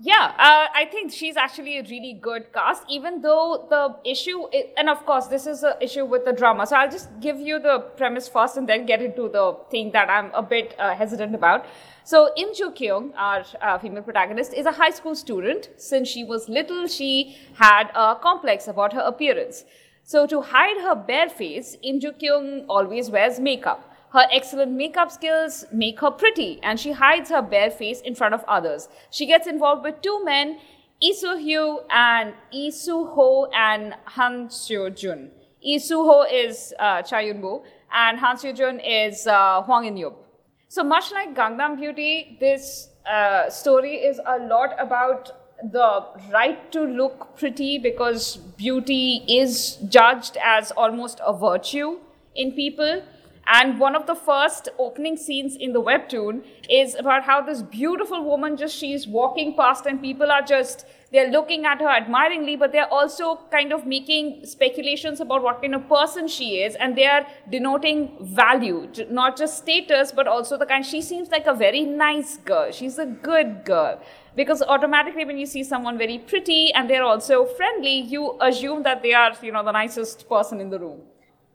[0.00, 4.66] Yeah, uh, I think she's actually a really good cast, even though the issue, i
[4.76, 6.66] and of course, this is an issue with the drama.
[6.66, 10.10] So I'll just give you the premise first and then get into the thing that
[10.10, 11.64] I'm a bit uh, hesitant about.
[12.06, 15.70] So Im Joo Kyung, our uh, female protagonist, is a high school student.
[15.78, 19.64] Since she was little, she had a complex about her appearance.
[20.02, 23.90] So to hide her bare face, Im Joo Kyung always wears makeup.
[24.12, 28.34] Her excellent makeup skills make her pretty, and she hides her bare face in front
[28.34, 28.86] of others.
[29.10, 30.58] She gets involved with two men,
[31.02, 32.34] Lee Soo Hyo and
[32.72, 35.30] Soo Ho and Han Seo Jun.
[35.78, 39.96] Soo Ho is uh, Cha Eun Woo, and Han Seo Jun is uh, Hwang In
[39.96, 40.23] Yup.
[40.68, 45.30] So much like Gangnam Beauty, this uh, story is a lot about
[45.62, 51.98] the right to look pretty because beauty is judged as almost a virtue
[52.34, 53.02] in people.
[53.46, 58.24] And one of the first opening scenes in the webtoon is about how this beautiful
[58.24, 62.72] woman just she's walking past and people are just they're looking at her admiringly, but
[62.72, 67.06] they're also kind of making speculations about what kind of person she is, and they
[67.06, 70.84] are denoting value, not just status, but also the kind.
[70.84, 72.72] She seems like a very nice girl.
[72.72, 74.02] She's a good girl.
[74.34, 79.04] Because automatically, when you see someone very pretty and they're also friendly, you assume that
[79.04, 81.02] they are, you know, the nicest person in the room.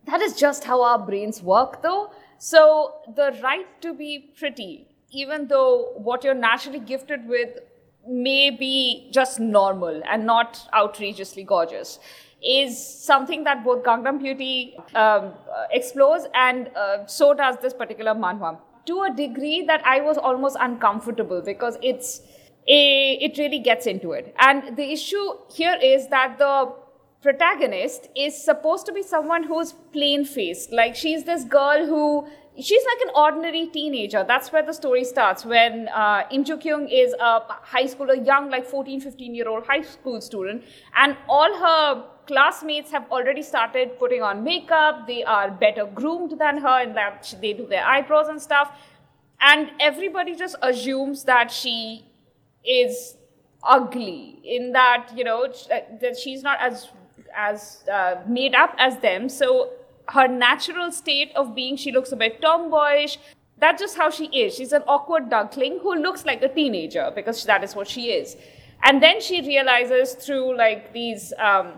[0.05, 2.12] That is just how our brains work, though.
[2.38, 7.60] So, the right to be pretty, even though what you're naturally gifted with
[8.08, 12.00] may be just normal and not outrageously gorgeous,
[12.41, 15.32] is something that both Gangnam Beauty um, uh,
[15.72, 18.58] explores and uh, so does this particular manhwa.
[18.86, 22.22] To a degree that I was almost uncomfortable because it's
[22.68, 24.34] a, it really gets into it.
[24.39, 26.74] And the issue here is that the
[27.22, 30.72] protagonist is supposed to be someone who's plain faced.
[30.72, 32.28] Like she's this girl who
[32.62, 34.24] she's like an ordinary teenager.
[34.28, 38.18] That's where the story starts when uh, Im Joo Kyung is a high school, a
[38.18, 40.64] young, like 14, 15 year old high school student,
[40.95, 45.07] and all her classmates have already started putting on makeup.
[45.07, 48.72] They are better groomed than her, and that they do their eyebrows and stuff.
[49.41, 52.05] And everybody just assumes that she
[52.66, 53.16] is
[53.64, 55.47] ugly in that you know
[56.01, 56.88] that she's not as
[57.36, 59.72] as uh, made up as them so
[60.10, 63.18] her natural state of being she looks a bit tomboyish
[63.57, 67.43] that's just how she is she's an awkward duckling who looks like a teenager because
[67.45, 68.36] that is what she is
[68.84, 71.74] and then she realizes through like these um,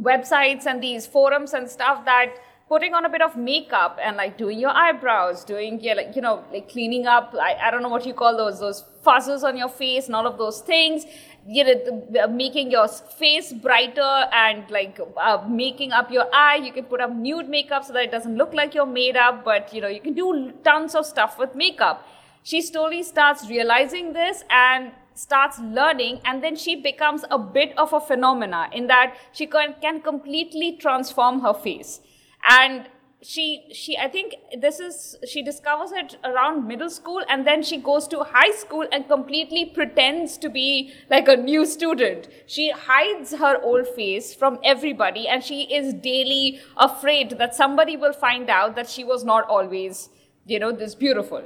[0.00, 2.34] websites and these forums and stuff that
[2.68, 6.22] putting on a bit of makeup and like doing your eyebrows, doing yeah, like you
[6.22, 7.34] know like cleaning up.
[7.38, 10.26] I, I don't know what you call those those fuzzes on your face and all
[10.26, 11.04] of those things.
[11.46, 16.56] You know, uh, making your face brighter and like uh, making up your eye.
[16.56, 19.44] You can put up nude makeup so that it doesn't look like you're made up,
[19.44, 22.06] but you know you can do tons of stuff with makeup.
[22.44, 27.92] She slowly starts realizing this and starts learning and then she becomes a bit of
[27.92, 32.00] a phenomena in that she can, can completely transform her face
[32.48, 32.88] and
[33.22, 37.76] she she i think this is she discovers it around middle school and then she
[37.76, 42.28] goes to high school and completely pretends to be like a new student.
[42.46, 48.12] She hides her old face from everybody and she is daily afraid that somebody will
[48.12, 50.08] find out that she was not always
[50.46, 51.42] you know this beautiful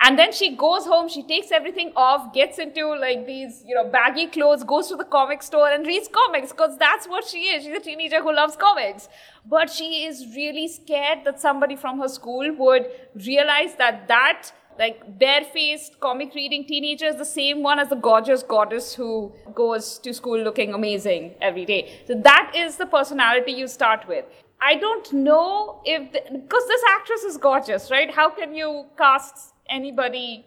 [0.00, 3.88] and then she goes home, she takes everything off, gets into like these, you know,
[3.88, 7.64] baggy clothes, goes to the comic store and reads comics because that's what she is.
[7.64, 9.08] She's a teenager who loves comics.
[9.46, 15.18] But she is really scared that somebody from her school would realize that that like
[15.18, 20.12] barefaced comic reading teenager is the same one as the gorgeous goddess who goes to
[20.12, 22.00] school looking amazing every day.
[22.06, 24.26] So that is the personality you start with.
[24.60, 28.10] I don't know if because this actress is gorgeous, right?
[28.10, 30.44] How can you cast anybody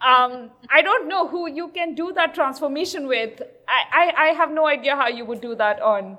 [0.00, 3.40] um, I don't know who you can do that transformation with.
[3.66, 6.18] I, I, I have no idea how you would do that on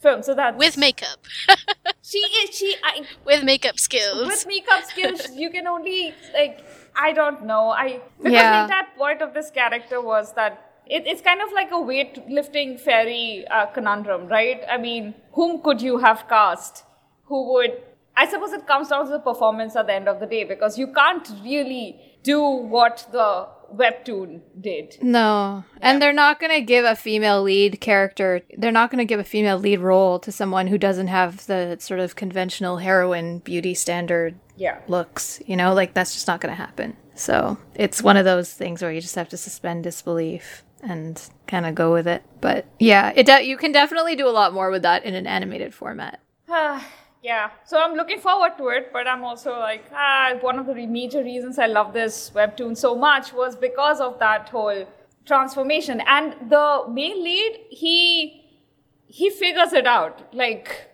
[0.00, 0.22] film.
[0.22, 1.18] So that with makeup.
[2.02, 4.26] she is she I, with makeup skills.
[4.26, 6.64] With makeup skills, you can only like
[6.96, 7.70] I don't know.
[7.70, 8.66] I because yeah.
[8.66, 12.78] the entire point of this character was that it, it's kind of like a weightlifting
[12.80, 14.62] fairy uh, conundrum, right?
[14.68, 16.84] I mean, whom could you have cast
[17.26, 17.80] who would
[18.16, 20.78] I suppose it comes down to the performance at the end of the day because
[20.78, 24.98] you can't really do what the webtoon did.
[25.00, 25.64] No.
[25.72, 25.78] Yeah.
[25.80, 29.20] And they're not going to give a female lead character, they're not going to give
[29.20, 33.74] a female lead role to someone who doesn't have the sort of conventional heroine beauty
[33.74, 34.80] standard yeah.
[34.88, 35.40] looks.
[35.46, 36.96] You know, like that's just not going to happen.
[37.14, 41.64] So it's one of those things where you just have to suspend disbelief and kind
[41.64, 42.22] of go with it.
[42.40, 45.26] But yeah, it de- you can definitely do a lot more with that in an
[45.26, 46.20] animated format.
[47.22, 47.50] yeah.
[47.64, 51.22] So i'm looking forward to it but i'm also like ah, one of the major
[51.22, 54.84] reasons i love this webtoon so much was because of that whole
[55.26, 56.02] transformation.
[56.06, 58.44] And the main lead he
[59.06, 60.34] he figures it out.
[60.34, 60.88] Like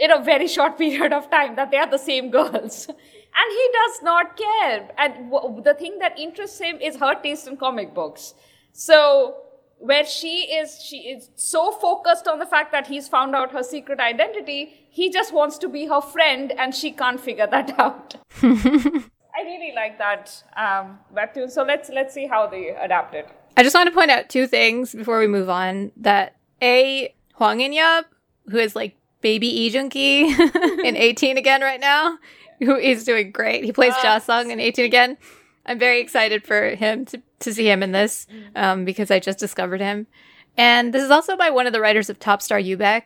[0.00, 2.88] in a very short period of time that they are the same girls.
[3.38, 4.88] And he does not care.
[4.96, 8.32] And w- the thing that interests him is her taste in comic books.
[8.72, 9.34] So
[9.78, 13.62] where she is she is so focused on the fact that he's found out her
[13.62, 18.16] secret identity he just wants to be her friend and she can't figure that out.
[18.42, 21.50] I really like that um, webtoon.
[21.50, 23.28] So let's let's see how they adapt it.
[23.58, 27.60] I just want to point out two things before we move on that a Hwang
[27.60, 28.06] In-youp
[28.50, 30.34] who is like baby Lee Jun-ki
[30.84, 32.18] in 18 again right now
[32.60, 33.64] who is doing great.
[33.64, 35.18] He plays uh, Ja-sung in 18 again.
[35.66, 39.38] I'm very excited for him to, to see him in this um, because I just
[39.38, 40.06] discovered him.
[40.56, 43.02] And this is also by one of the writers of Top Star Ubaek,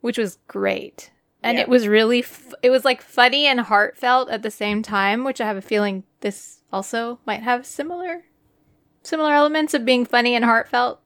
[0.00, 1.10] which was great.
[1.42, 1.62] And yeah.
[1.62, 5.40] it was really, f- it was like funny and heartfelt at the same time, which
[5.40, 8.24] I have a feeling this also might have similar,
[9.02, 11.00] similar elements of being funny and heartfelt.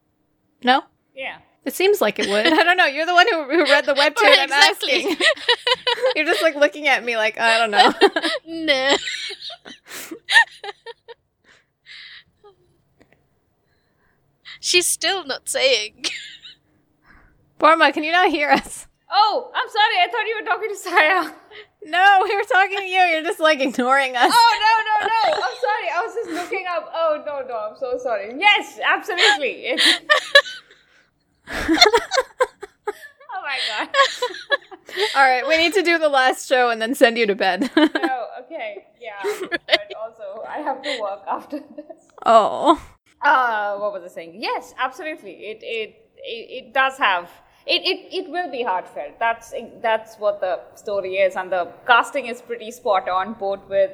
[0.65, 0.85] No?
[1.15, 1.39] Yeah.
[1.65, 2.47] It seems like it would.
[2.59, 2.87] I don't know.
[2.87, 4.23] You're the one who, who read the webtoon.
[4.23, 5.17] right, I'm asking.
[6.17, 7.93] You're just like looking at me like I don't know.
[8.47, 8.97] no.
[14.63, 16.05] She's still not saying.
[17.59, 18.87] Paroma, can you not hear us?
[19.11, 19.97] Oh, I'm sorry.
[20.01, 21.35] I thought you were talking to Saya.
[21.85, 23.01] No, we were talking to you.
[23.01, 24.33] You're just like ignoring us.
[24.33, 25.35] Oh no, no, no!
[25.35, 25.89] I'm sorry.
[25.93, 26.89] I was just looking up.
[26.95, 27.71] Oh no, no!
[27.71, 28.33] I'm so sorry.
[28.39, 29.77] Yes, absolutely.
[33.35, 33.89] Oh my god!
[35.17, 37.69] All right, we need to do the last show and then send you to bed.
[37.77, 39.21] oh, okay, yeah.
[39.51, 42.07] But also, I have to work after this.
[42.25, 42.81] Oh.
[43.23, 44.37] Uh, what was I saying?
[44.43, 45.33] Yes, absolutely.
[45.33, 47.31] It it it, it does have.
[47.65, 49.21] It, it, it will be heartfelt.
[49.21, 53.93] That's that's what the story is, and the casting is pretty spot on, both with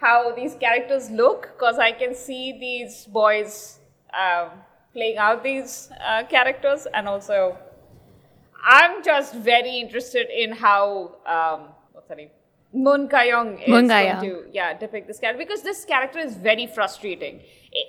[0.00, 3.80] how these characters look, because I can see these boys
[4.12, 4.50] um,
[4.92, 7.58] playing out these uh, characters, and also
[8.64, 12.30] I'm just very interested in how um, what's her name
[12.72, 16.66] Moon Ga-young is Moon going to yeah depict this character because this character is very
[16.66, 17.40] frustrating.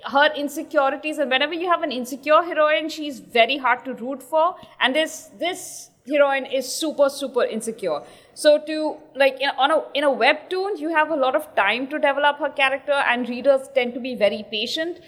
[0.04, 4.56] Her insecurities and whenever you have an insecure heroine, she's very hard to root for,
[4.80, 8.00] and this this heroine is super super insecure.
[8.34, 11.86] So to like in, on a in a webtoon, you have a lot of time
[11.88, 15.00] to develop her character, and readers tend to be very patient.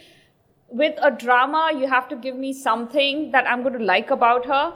[0.68, 4.46] With a drama, you have to give me something that I'm going to like about
[4.46, 4.74] her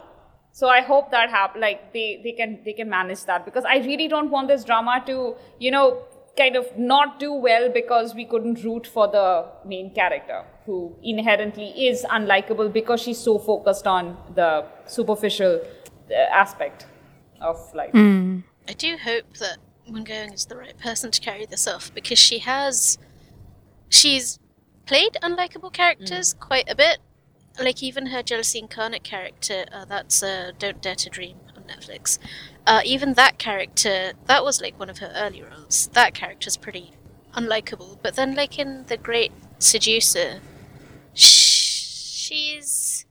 [0.53, 3.79] so i hope that happen like they they can they can manage that because i
[3.79, 6.03] really don't want this drama to you know
[6.37, 11.69] kind of not do well because we couldn't root for the main character who inherently
[11.89, 15.61] is unlikable because she's so focused on the superficial
[16.11, 16.87] uh, aspect
[17.41, 18.43] of life mm.
[18.69, 19.59] i do hope that
[19.89, 22.99] Moon Ga-young is the right person to carry this off because she has
[23.89, 24.39] she's
[24.87, 26.41] played unlikable characters mm.
[26.41, 26.99] quite a bit
[27.59, 32.19] like even her jealousy incarnate character, uh, that's uh, Don't Dare to Dream on Netflix.
[32.67, 35.89] Uh, even that character, that was like one of her early roles.
[35.93, 36.93] That character's pretty
[37.35, 37.99] unlikable.
[38.03, 40.41] But then, like in The Great Seducer,
[41.15, 43.07] she's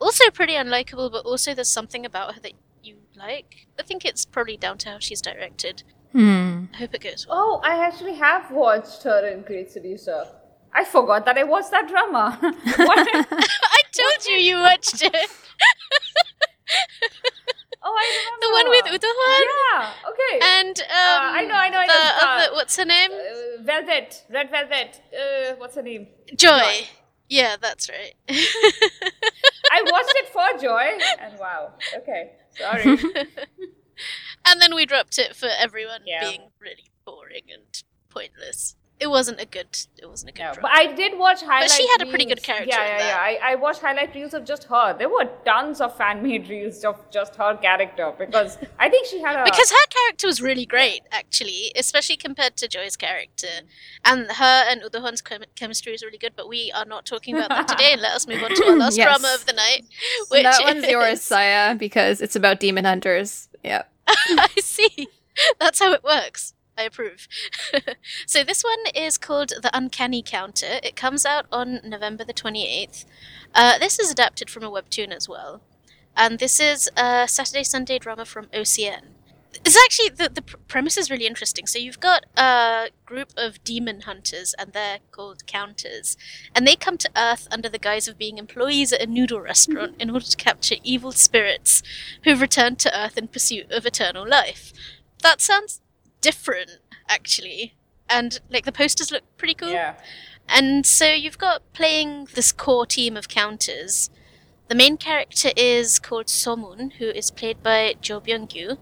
[0.00, 2.52] also pretty unlikable, but also there's something about her that
[2.82, 3.66] you like.
[3.78, 5.82] I think it's probably down to how she's directed.
[6.12, 6.64] Hmm.
[6.74, 7.60] I hope it goes well.
[7.62, 10.26] Oh, I actually have watched her in Great Seducer.
[10.72, 12.38] I forgot that I watched that drama.
[12.42, 15.14] I told you you watched it.
[17.82, 18.46] Oh, I remember.
[18.46, 19.46] the one with Woo Do-hwan.
[19.72, 20.10] Yeah.
[20.10, 20.60] Okay.
[20.60, 21.94] And um, Uh, I know, I know, I know.
[21.94, 23.10] The Uh, other, what's her name?
[23.10, 25.00] uh, Velvet, Red Velvet.
[25.12, 26.08] Uh, what's her name?
[26.36, 26.86] Joy.
[27.28, 28.14] Yeah, that's right.
[28.28, 31.72] I watched it for Joy, and wow.
[31.96, 32.98] Okay, sorry.
[34.46, 36.20] and then we dropped it for everyone Yeah.
[36.28, 38.74] being really boring and pointless.
[39.00, 39.66] It wasn't a good.
[39.96, 40.42] It wasn't a good.
[40.42, 40.62] No, drop.
[40.62, 41.68] but I did watch highlight.
[41.68, 43.06] But she had a pretty good character Yeah, yeah, that.
[43.38, 43.46] yeah.
[43.46, 44.94] I, I watched highlight reels of just her.
[44.98, 49.20] There were tons of fan made reels of just her character because I think she
[49.22, 53.48] had a because her character was really great, actually, especially compared to Joy's character.
[54.04, 57.36] And her and Woo Do-hwan's chem- chemistry is really good, but we are not talking
[57.36, 57.92] about that today.
[57.92, 59.06] And let us move on to our last Yes.
[59.06, 59.86] drama of the night.
[60.28, 63.48] Which that one's yours, is- Saya, because it's about demon hunters.
[63.64, 65.08] yeah I see.
[65.58, 66.52] That's how it works.
[66.80, 67.28] I approve.
[68.26, 70.80] so this one is called The Uncanny Counter.
[70.82, 73.04] It comes out on November the 28th.
[73.54, 75.60] Uh, this is adapted from a webtoon as well.
[76.16, 79.02] And this is a Saturday Sunday drama from OCN.
[79.62, 81.66] It's actually, the, the premise is really interesting.
[81.66, 86.16] So you've got a group of demon hunters, and they're called counters.
[86.54, 89.96] And they come to Earth under the guise of being employees at a noodle restaurant
[89.98, 91.82] in order to capture evil spirits
[92.24, 94.72] who've returned to Earth in pursuit of eternal life.
[95.22, 95.82] That sounds
[96.20, 97.74] different, actually.
[98.08, 99.70] And like the posters look pretty cool.
[99.70, 99.96] yeah.
[100.48, 104.10] And so you've got playing this core team of counters.
[104.68, 108.78] The main character is called Somun, who is played by Jo Byung-gyu,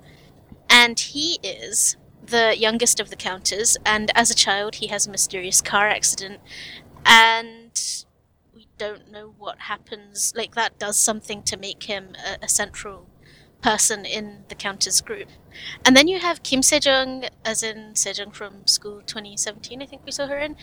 [0.69, 3.77] and he is the youngest of the counters.
[3.85, 6.41] And as a child, he has a mysterious car accident,
[7.05, 8.05] and
[8.55, 10.33] we don't know what happens.
[10.37, 13.07] Like that does something to make him a, a central
[13.61, 15.29] person in the counters group.
[15.85, 20.13] And then you have Kim Se-jeong, as in Se-jeong from School 2017, I think we
[20.13, 20.57] saw her in,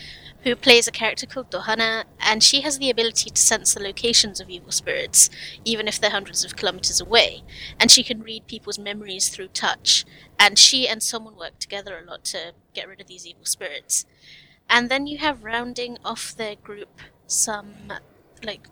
[0.43, 4.39] who plays a character called Dohana, and she has the ability to sense the locations
[4.39, 5.29] of evil spirits,
[5.65, 7.43] even if they're hundreds of kilometers away.
[7.79, 10.05] And she can read people's memories through touch,
[10.39, 14.05] and she and someone work together a lot to get rid of these evil spirits.
[14.69, 17.73] And then you have rounding off their group some,
[18.41, 18.67] like,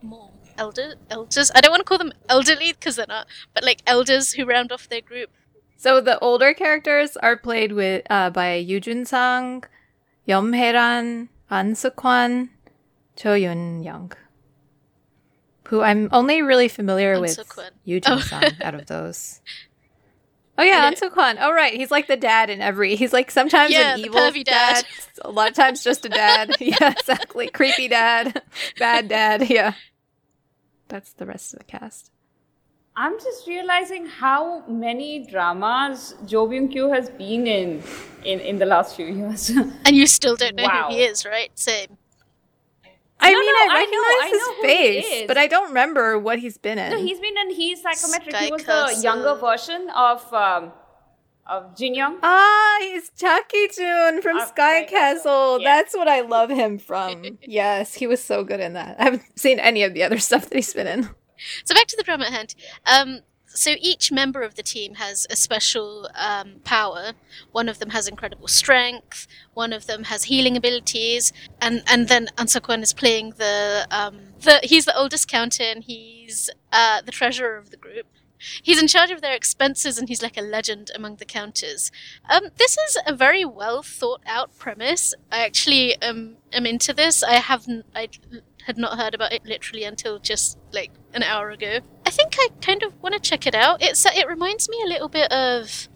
[0.00, 1.50] more elder elders.
[1.54, 4.72] I don't want to call them elderly because they're not, but like elders who round
[4.72, 5.30] off their group.
[5.76, 9.64] So the older characters are played with uh, by Yoo Jun Sang,
[10.24, 12.50] Yum Hae-ran, An Suk-hwan,
[13.16, 14.12] Cho Yun Young,
[15.68, 17.70] who I'm only really familiar with Suk-hwan.
[17.84, 18.20] Yoo Jun Oh.
[18.20, 19.40] Sang out of those.
[20.56, 20.88] Oh yeah, Yeah.
[20.88, 21.36] An Suk-hwan.
[21.40, 22.94] Oh right, he's like the dad in every.
[22.94, 24.84] He's like sometimes Yeah, an evil pervy dad.
[25.22, 26.54] A lot of times just a dad.
[26.60, 27.48] yeah, exactly.
[27.48, 28.40] Creepy dad,
[28.78, 29.50] bad dad.
[29.50, 29.74] Yeah,
[30.88, 32.10] that's the rest of the cast.
[32.96, 37.82] I'm just realizing how many dramas Jo Byung Kyu has been in,
[38.24, 39.50] in in the last few years.
[39.86, 40.86] And you still don't know Wow.
[40.90, 41.50] who he is, right?
[41.58, 41.98] Same.
[43.20, 45.38] I No, mean, no, I I recognize know- I his know who he face, but
[45.38, 46.90] I don't remember what he's been in.
[46.92, 48.34] no, he's been in He's Psychometric.
[48.36, 48.96] Sky he was Castle.
[48.96, 50.72] the younger version of um,
[51.46, 52.18] of Jin Young.
[52.22, 55.60] Ah, he's Cha Ki-joon from Uh, Sky Sky Castle, Castle.
[55.60, 55.76] yeah.
[55.76, 57.38] That's what I love him from.
[57.42, 58.96] yes, he was so good in that.
[58.98, 61.10] I haven't seen any of the other stuff that he's been in.
[61.64, 62.54] So back to the drama at hand.
[62.86, 67.12] Um, so each member of the team has a special um, power.
[67.52, 69.28] One of them has incredible strength.
[69.52, 74.18] One of them has healing abilities, and and then An Suk-hwan is playing the um,
[74.40, 78.06] the he's the oldest counter and he's uh, the treasurer of the group.
[78.62, 81.90] He's in charge of their expenses and he's like a legend among the counters.
[82.28, 85.14] Um, this is a very well thought out premise.
[85.30, 87.22] I actually um, am into this.
[87.22, 87.86] I haven't.
[87.94, 88.08] I
[88.66, 91.80] had not heard about it literally until just like an hour ago.
[92.06, 93.82] I think I kind of want to check it out.
[93.82, 95.88] It's it reminds me a little bit of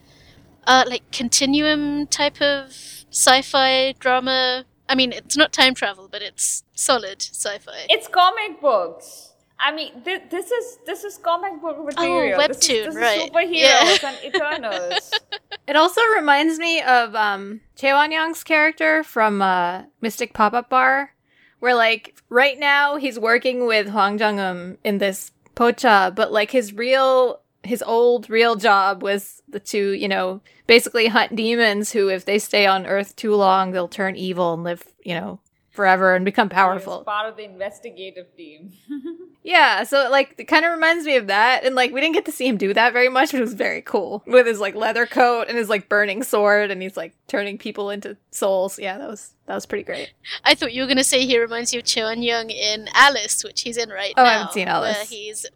[0.66, 2.66] uh, like continuum type of
[3.10, 4.64] sci-fi drama.
[4.88, 7.86] I mean, it's not time travel, but it's solid sci-fi.
[7.88, 9.27] It's comic books.
[9.60, 12.39] I mean, thi- this is this is comic book material.
[12.39, 13.32] This is- webtoon, this is, right.
[13.32, 14.09] superheroes Yeah.
[14.09, 15.10] and Eternals.
[15.68, 21.12] It also reminds me of um Choi Won-young's character from uh, Mystic Pop Up Bar,
[21.59, 26.72] where like right now he's working with Hwang Jung-eum in this pocha, but like his
[26.72, 32.24] real his old real job was the to you know basically hunt demons who if
[32.24, 36.24] they stay on Earth too long they'll turn evil and live you know forever and
[36.24, 37.05] become powerful.
[37.05, 38.72] part of the investigative team.
[39.48, 42.26] Yeah, so like it kind of reminds me of that, and like we didn't get
[42.26, 44.74] to see him do that very much, but it was very cool with his like
[44.74, 48.78] leather coat and his like burning sword, and he's like turning people into souls.
[48.78, 50.12] Yeah, that was that was pretty great.
[50.44, 53.42] I thought you were going to say he reminds you of Cheon Young in Alice,
[53.42, 54.28] which he's in right Oh, now.
[54.28, 54.96] Oh, I haven't seen Alice.
[54.98, 55.46] Where he's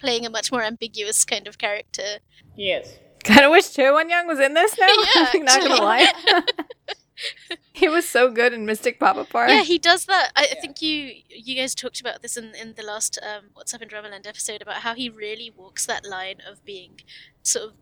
[0.00, 2.18] playing a much more ambiguous kind of character.
[2.56, 2.98] yes.
[3.22, 4.88] Kind of wish Choi Won-young was in this now.
[5.14, 6.12] Yeah, I'm not gonna lie,
[7.72, 9.48] he was so good in Mystic Pop Up Bar.
[9.48, 10.30] Yeah, he does that.
[10.36, 13.72] I, I think you you guys talked about this in, in the last um, What's
[13.74, 17.00] Up in Dramaland episode about how he really walks that line of being
[17.42, 17.72] sort of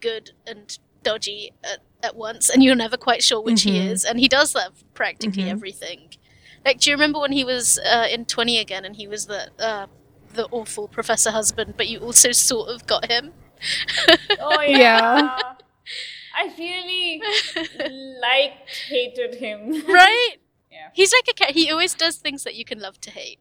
[0.00, 3.90] good and dodgy at, at once, and you're never quite sure which he Mhm.
[3.90, 4.04] is.
[4.04, 5.50] And he does that for practically Mhm.
[5.50, 6.10] everything.
[6.64, 9.50] Like, do you remember when he was uh, in Twenty again, and he was the
[9.58, 9.86] uh,
[10.34, 13.32] the awful professor husband, but you also sort of got him?
[14.40, 15.54] Oh Yeah.
[16.44, 16.52] Yeah.
[16.52, 17.22] I really
[18.20, 19.70] liked hated him.
[19.88, 20.36] right?
[20.70, 20.88] Yeah.
[20.92, 21.50] He's like a cat.
[21.52, 23.40] He always does things that you can love to hate,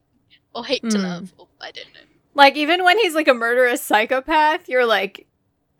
[0.53, 1.03] or hate to Hmm.
[1.03, 1.33] love.
[1.37, 1.99] Or, I don't know.
[2.33, 5.27] Like even when he's like a murderous psychopath, you're like,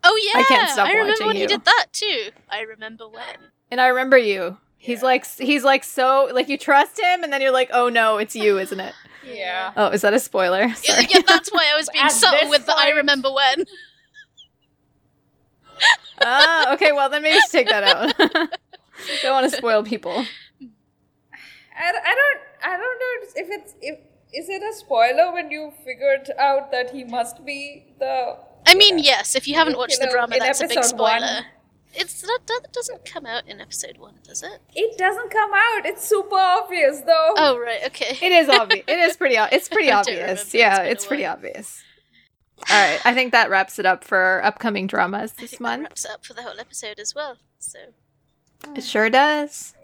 [0.04, 1.42] Oh yeah, I can't stop I remember watching when you.
[1.42, 2.30] he did that too.
[2.48, 3.24] I remember when.
[3.70, 4.58] and I remember you.
[4.76, 5.06] He's Yeah.
[5.06, 8.36] like he's like so like you trust him, and then you're like, oh no, it's
[8.36, 8.94] you, isn't it?
[9.26, 9.72] Yeah.
[9.76, 10.60] Oh, is that a spoiler?
[10.62, 11.06] Yeah, Sorry.
[11.10, 13.64] yeah, that's why I was being At subtle this with the I remember when.
[16.22, 16.92] Ah, okay.
[16.92, 18.16] Well, then maybe just take that out.
[19.22, 20.24] Don't want to spoil people.
[21.80, 23.98] I, I don't I don't know if it's if
[24.32, 28.36] is it a spoiler when you figured out that he must be the
[28.66, 29.04] I mean, Yeah.
[29.18, 31.20] yes, if you haven't watched the know, drama, that's a big episode one.
[31.20, 31.40] spoiler.
[31.94, 34.60] It's that, that doesn't come out in episode one, does it?
[34.74, 35.86] it doesn't come out.
[35.86, 37.34] It's super obvious though.
[37.36, 38.18] Oh right, okay.
[38.20, 38.84] It is obvious.
[38.88, 39.38] It is pretty.
[39.38, 40.18] O- it's pretty obvious.
[40.18, 40.40] remember.
[40.42, 41.82] It's Yeah, it's pretty obvious.
[42.70, 43.00] All right.
[43.04, 45.82] I think that wraps it up for our upcoming dramas I this think that month.
[45.84, 47.36] wraps it up for the whole episode as well.
[47.58, 47.78] So
[48.74, 49.74] It sure does.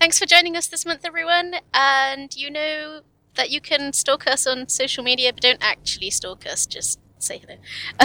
[0.00, 1.54] Thanks for joining us this month, everyone.
[1.74, 3.00] And you know
[3.34, 6.66] that you can stalk us on social media, but don't actually stalk us.
[6.66, 7.58] Just say hello.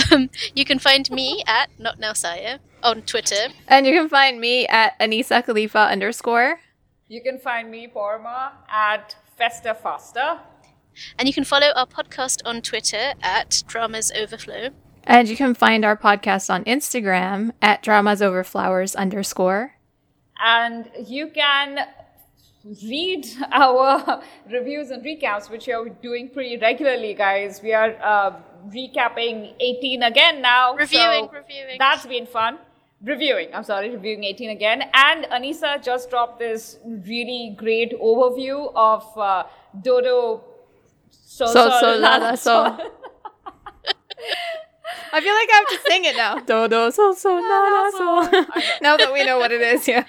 [0.12, 3.48] Um, you can find me at Not Now Saya on Twitter.
[3.68, 6.60] And you can find me at Anisa Khalifa underscore.
[7.08, 10.40] you can find me Paroma at Festa Faster.
[11.18, 14.70] And you can follow our podcast on Twitter at Dramas Overflow.
[15.04, 19.74] And you can find our podcast on Instagram at dramas over flowers underscore.
[20.44, 21.80] and you can
[22.84, 24.22] read our
[24.52, 27.62] reviews and recaps, which we are doing pretty regularly, guys.
[27.64, 28.36] We are uh,
[28.70, 30.76] recapping 18 again now.
[30.76, 31.78] Reviewing, so reviewing.
[31.80, 32.60] That's been fun.
[33.04, 34.84] Reviewing, I'm sorry, reviewing 18 again.
[34.94, 39.44] And Anisa just dropped this really great overview of uh,
[39.82, 40.44] Dodo
[41.12, 42.54] So So, so, la, la, so.
[45.14, 46.40] I feel like I have to sing it now.
[46.40, 48.22] Do, do, so, so, la, la, so.
[48.82, 50.04] now that we know what it is, yeah.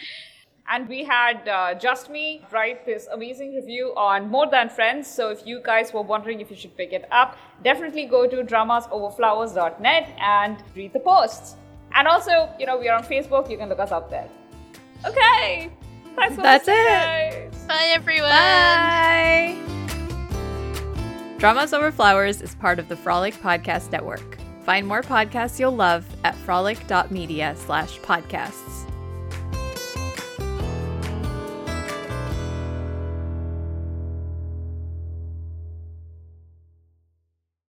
[0.71, 5.07] And we had uh, Just Me write this amazing review on More Than Friends.
[5.09, 8.37] So if you guys were wondering if you should pick it up, definitely go to
[8.43, 11.57] dramasoverflowers.net and read the posts.
[11.95, 13.49] And also, you know, we are on Facebook.
[13.51, 14.29] You can look us up there.
[15.07, 15.71] Okay.
[16.17, 17.53] Thanks for That's listening, it.
[17.53, 17.65] guys.
[17.67, 18.29] Bye, everyone.
[18.31, 19.87] Bye.
[21.39, 24.39] Dramas Over Flowers is part of the Frolic Podcast Network.
[24.65, 28.78] Find more podcasts you'll love at frolic.media slash podcasts.